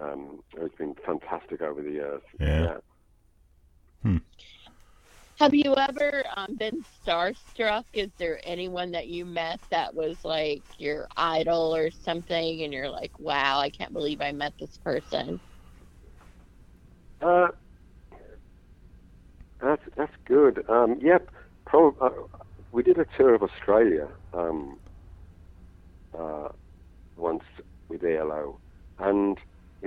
[0.00, 2.22] um, has been fantastic over the years.
[2.40, 2.78] Yeah.
[5.38, 7.84] Have you ever um, been starstruck?
[7.92, 12.88] Is there anyone that you met that was like your idol or something, and you're
[12.88, 15.38] like, "Wow, I can't believe I met this person."
[17.20, 17.48] Uh,
[19.60, 20.64] that's that's good.
[20.70, 21.28] Um, yep.
[21.66, 22.08] Pro, uh,
[22.72, 24.78] we did a tour of Australia um,
[26.18, 26.48] uh,
[27.16, 27.44] once
[27.90, 28.58] with ELO,
[28.98, 29.36] and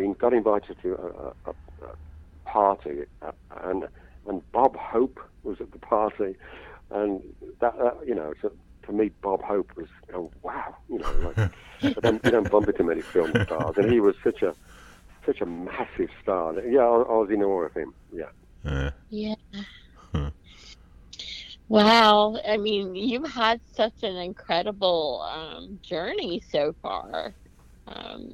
[0.07, 1.93] we got invited to a, a, a
[2.45, 3.31] party, uh,
[3.63, 3.85] and
[4.27, 6.35] and Bob Hope was at the party,
[6.91, 7.21] and
[7.61, 8.51] that uh, you know to,
[8.85, 11.37] to meet Bob Hope was oh, wow, you know, like
[11.95, 14.55] you don't, you don't bump into many film stars, and he was such a
[15.25, 16.53] such a massive star.
[16.61, 17.93] Yeah, I, I was in awe of him.
[18.11, 18.31] Yeah.
[18.65, 19.35] Uh, Yeah.
[20.13, 20.31] Huh.
[21.67, 22.37] Wow.
[22.47, 27.35] I mean, you've had such an incredible um, journey so far.
[27.87, 28.31] Um,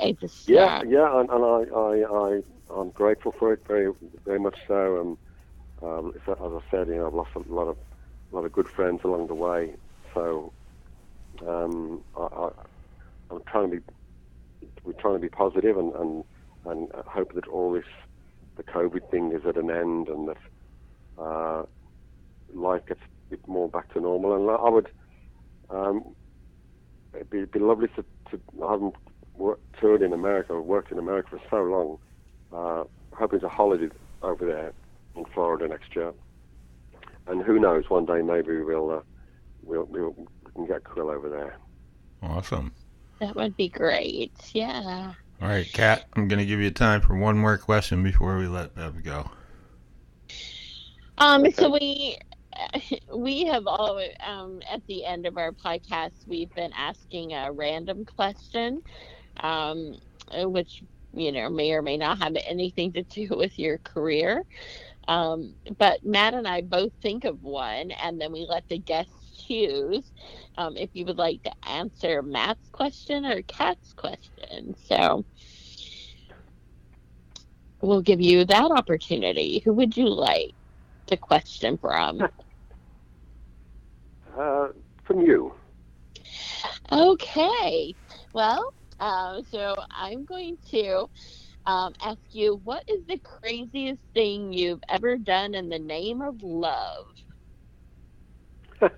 [0.00, 2.40] I, I just Yeah, yeah, and, and I, I, I,
[2.74, 3.92] I'm grateful for it, very,
[4.24, 5.00] very much so.
[5.00, 5.18] And
[5.82, 7.76] um, as I said, you know, I've lost a lot of,
[8.32, 9.74] a lot of good friends along the way.
[10.14, 10.52] So
[11.46, 12.48] um, I, I,
[13.30, 13.82] I'm trying to be,
[14.84, 16.24] we're trying to be positive and, and,
[16.64, 17.84] and hope that all this,
[18.56, 20.38] the COVID thing is at an end and that
[21.22, 21.62] uh,
[22.54, 24.34] life gets a bit more back to normal.
[24.34, 24.88] And I would,
[25.70, 26.14] um,
[27.14, 28.94] it'd be, it'd be lovely to, to I haven't
[29.36, 31.98] worked, toured in America, or worked in America for so long.
[32.52, 32.84] Uh,
[33.16, 33.88] hoping to holiday
[34.22, 34.72] over there
[35.16, 36.12] in Florida next year.
[37.26, 39.00] And who knows, one day maybe we'll, uh,
[39.62, 40.14] we'll, we'll
[40.44, 41.56] we can get Quill over there.
[42.22, 42.72] awesome.
[43.20, 44.32] that would be great.
[44.52, 45.14] Yeah.
[45.40, 48.46] All right, Kat, I'm going to give you time for one more question before we
[48.46, 49.30] let Bev go.
[51.18, 52.18] Um, so we
[53.14, 58.04] we have always um, at the end of our podcast we've been asking a random
[58.04, 58.82] question,
[59.40, 59.96] um,
[60.32, 60.82] which
[61.14, 64.44] you know may or may not have anything to do with your career.
[65.08, 69.44] Um, but Matt and I both think of one, and then we let the guests
[69.46, 70.12] choose
[70.56, 74.74] um, if you would like to answer Matt's question or Kat's question.
[74.86, 75.24] So
[77.80, 79.60] we'll give you that opportunity.
[79.64, 80.54] Who would you like
[81.08, 82.20] the question from?
[84.38, 84.68] Uh,
[85.04, 85.52] from you.
[86.90, 87.94] Okay.
[88.32, 88.72] Well,
[89.02, 91.10] uh, so I'm going to
[91.66, 96.42] um, ask you what is the craziest thing you've ever done in the name of
[96.42, 97.06] love?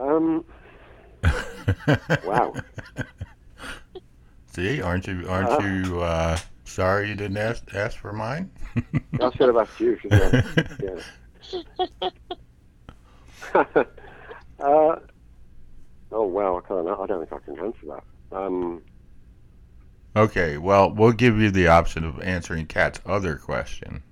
[0.00, 0.44] um,
[2.24, 2.54] Wow.
[4.46, 5.62] See, aren't you aren't Uh.
[5.62, 8.50] you uh, sorry you didn't ask ask for mine?
[9.20, 9.98] I should have asked you.
[10.82, 11.00] Yeah.
[14.58, 14.96] uh,
[16.12, 16.88] oh wow, I can't.
[16.88, 18.04] I don't think I can answer that.
[18.34, 18.82] Um,
[20.16, 24.02] okay, well, we'll give you the option of answering Kat's other question.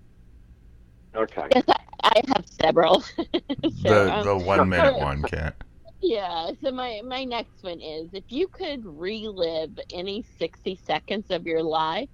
[1.15, 1.49] okay.
[1.55, 3.01] Yes, I, I have several.
[3.85, 5.57] so, The um, the one minute one, Kat.
[6.01, 11.47] Yeah, so my my next one is if you could relive any 60 seconds of
[11.47, 12.11] your life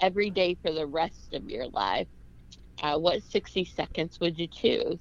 [0.00, 2.08] every day for the rest of your life,
[2.82, 5.00] uh, what 60 seconds would you choose?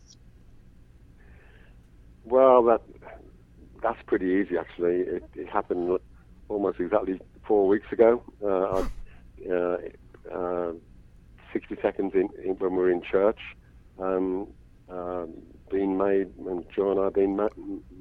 [2.24, 2.82] Well, that
[3.82, 5.02] that's pretty easy actually.
[5.02, 6.00] It, it happened
[6.50, 8.24] almost exactly four weeks ago.
[8.44, 9.78] Uh, I, uh,
[10.36, 10.72] uh,
[11.54, 13.40] Sixty seconds in, in when we were in church,
[14.00, 14.48] um,
[14.90, 15.34] um,
[15.72, 17.48] being made, and Joe and I being ma-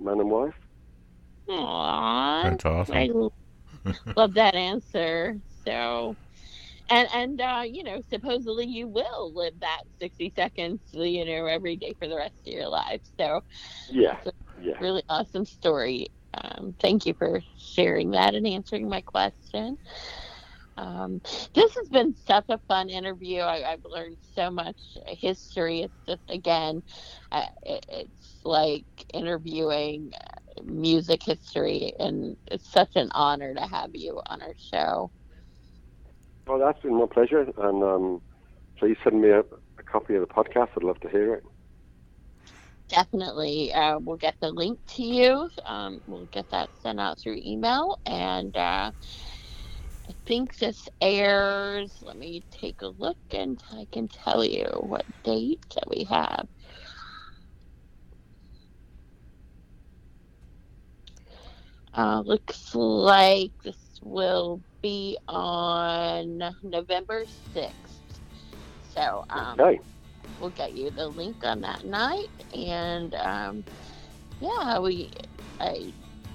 [0.00, 0.54] man and wife.
[1.48, 2.92] Aww, That's awesome.
[2.92, 3.32] I l-
[4.16, 5.36] love that answer.
[5.64, 6.16] So,
[6.88, 11.76] and and uh, you know, supposedly you will live that 60 seconds, you know, every
[11.76, 13.02] day for the rest of your life.
[13.18, 13.42] So,
[13.88, 14.18] Yeah,
[14.60, 14.80] yeah.
[14.80, 16.08] really awesome story.
[16.34, 19.78] Um, thank you for sharing that and answering my question.
[20.76, 21.20] Um,
[21.54, 23.40] this has been such a fun interview.
[23.40, 25.82] I, I've learned so much history.
[25.82, 26.82] It's just again,
[27.30, 30.12] uh, it, it's like interviewing
[30.64, 35.12] music history, and it's such an honor to have you on our show.
[36.46, 38.22] Well, that's been my pleasure, and um,
[38.78, 40.68] please send me a, a copy of the podcast.
[40.76, 41.44] I'd love to hear it.
[42.88, 45.50] Definitely, uh, we'll get the link to you.
[45.64, 48.92] Um, we'll get that sent out through email, and uh,
[50.08, 51.98] I think this airs.
[52.02, 56.46] Let me take a look, and I can tell you what date that we have.
[61.94, 67.24] Uh, looks like this will be on November
[67.54, 68.20] sixth.
[68.82, 69.64] So, um.
[70.40, 73.64] We'll get you the link on that night, and um,
[74.40, 75.10] yeah, we,
[75.60, 75.92] I,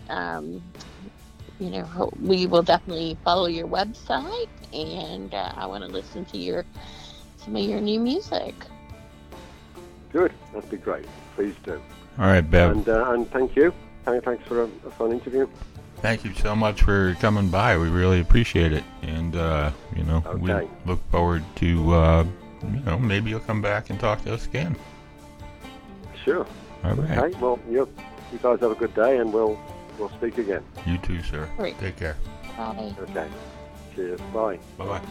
[0.10, 0.62] um,
[1.60, 6.38] you know, we will definitely follow your website, and uh, I want to listen to
[6.38, 6.66] your
[7.38, 8.56] some of your new music.
[10.12, 10.34] Good.
[10.54, 11.06] That'd be great.
[11.36, 11.82] Please do.
[12.18, 12.72] All right, Bev.
[12.72, 13.74] And uh, and thank you.
[14.06, 15.48] Thanks for a, a fun interview.
[15.98, 17.78] Thank you so much for coming by.
[17.78, 20.54] We really appreciate it, and uh, you know, we
[20.86, 22.26] look forward to uh,
[22.64, 24.76] you know maybe you'll come back and talk to us again.
[26.24, 26.46] Sure.
[26.84, 27.18] All right.
[27.18, 27.40] Okay.
[27.40, 27.88] Well, you
[28.32, 29.60] you guys have a good day, and we'll
[29.98, 30.64] we'll speak again.
[30.86, 31.50] You too, sir.
[31.58, 31.78] Great.
[31.80, 32.18] Take care.
[32.58, 32.94] Bye.
[33.00, 33.28] Okay.
[33.96, 34.22] Cheers.
[34.34, 34.60] Bye.
[34.78, 35.02] Bye bye.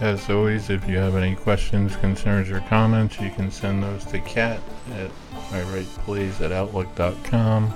[0.00, 4.18] As always, if you have any questions, concerns, or comments, you can send those to
[4.20, 4.60] Kat
[4.94, 5.10] at
[5.50, 7.72] iWritePlays at Outlook.com,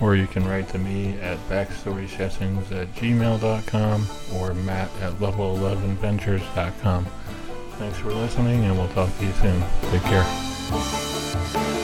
[0.00, 7.06] or you can write to me at backstorysessions at gmail.com or matt at level11ventures.com.
[7.78, 9.62] Thanks for listening, and we'll talk to you soon.
[9.90, 11.79] Take care.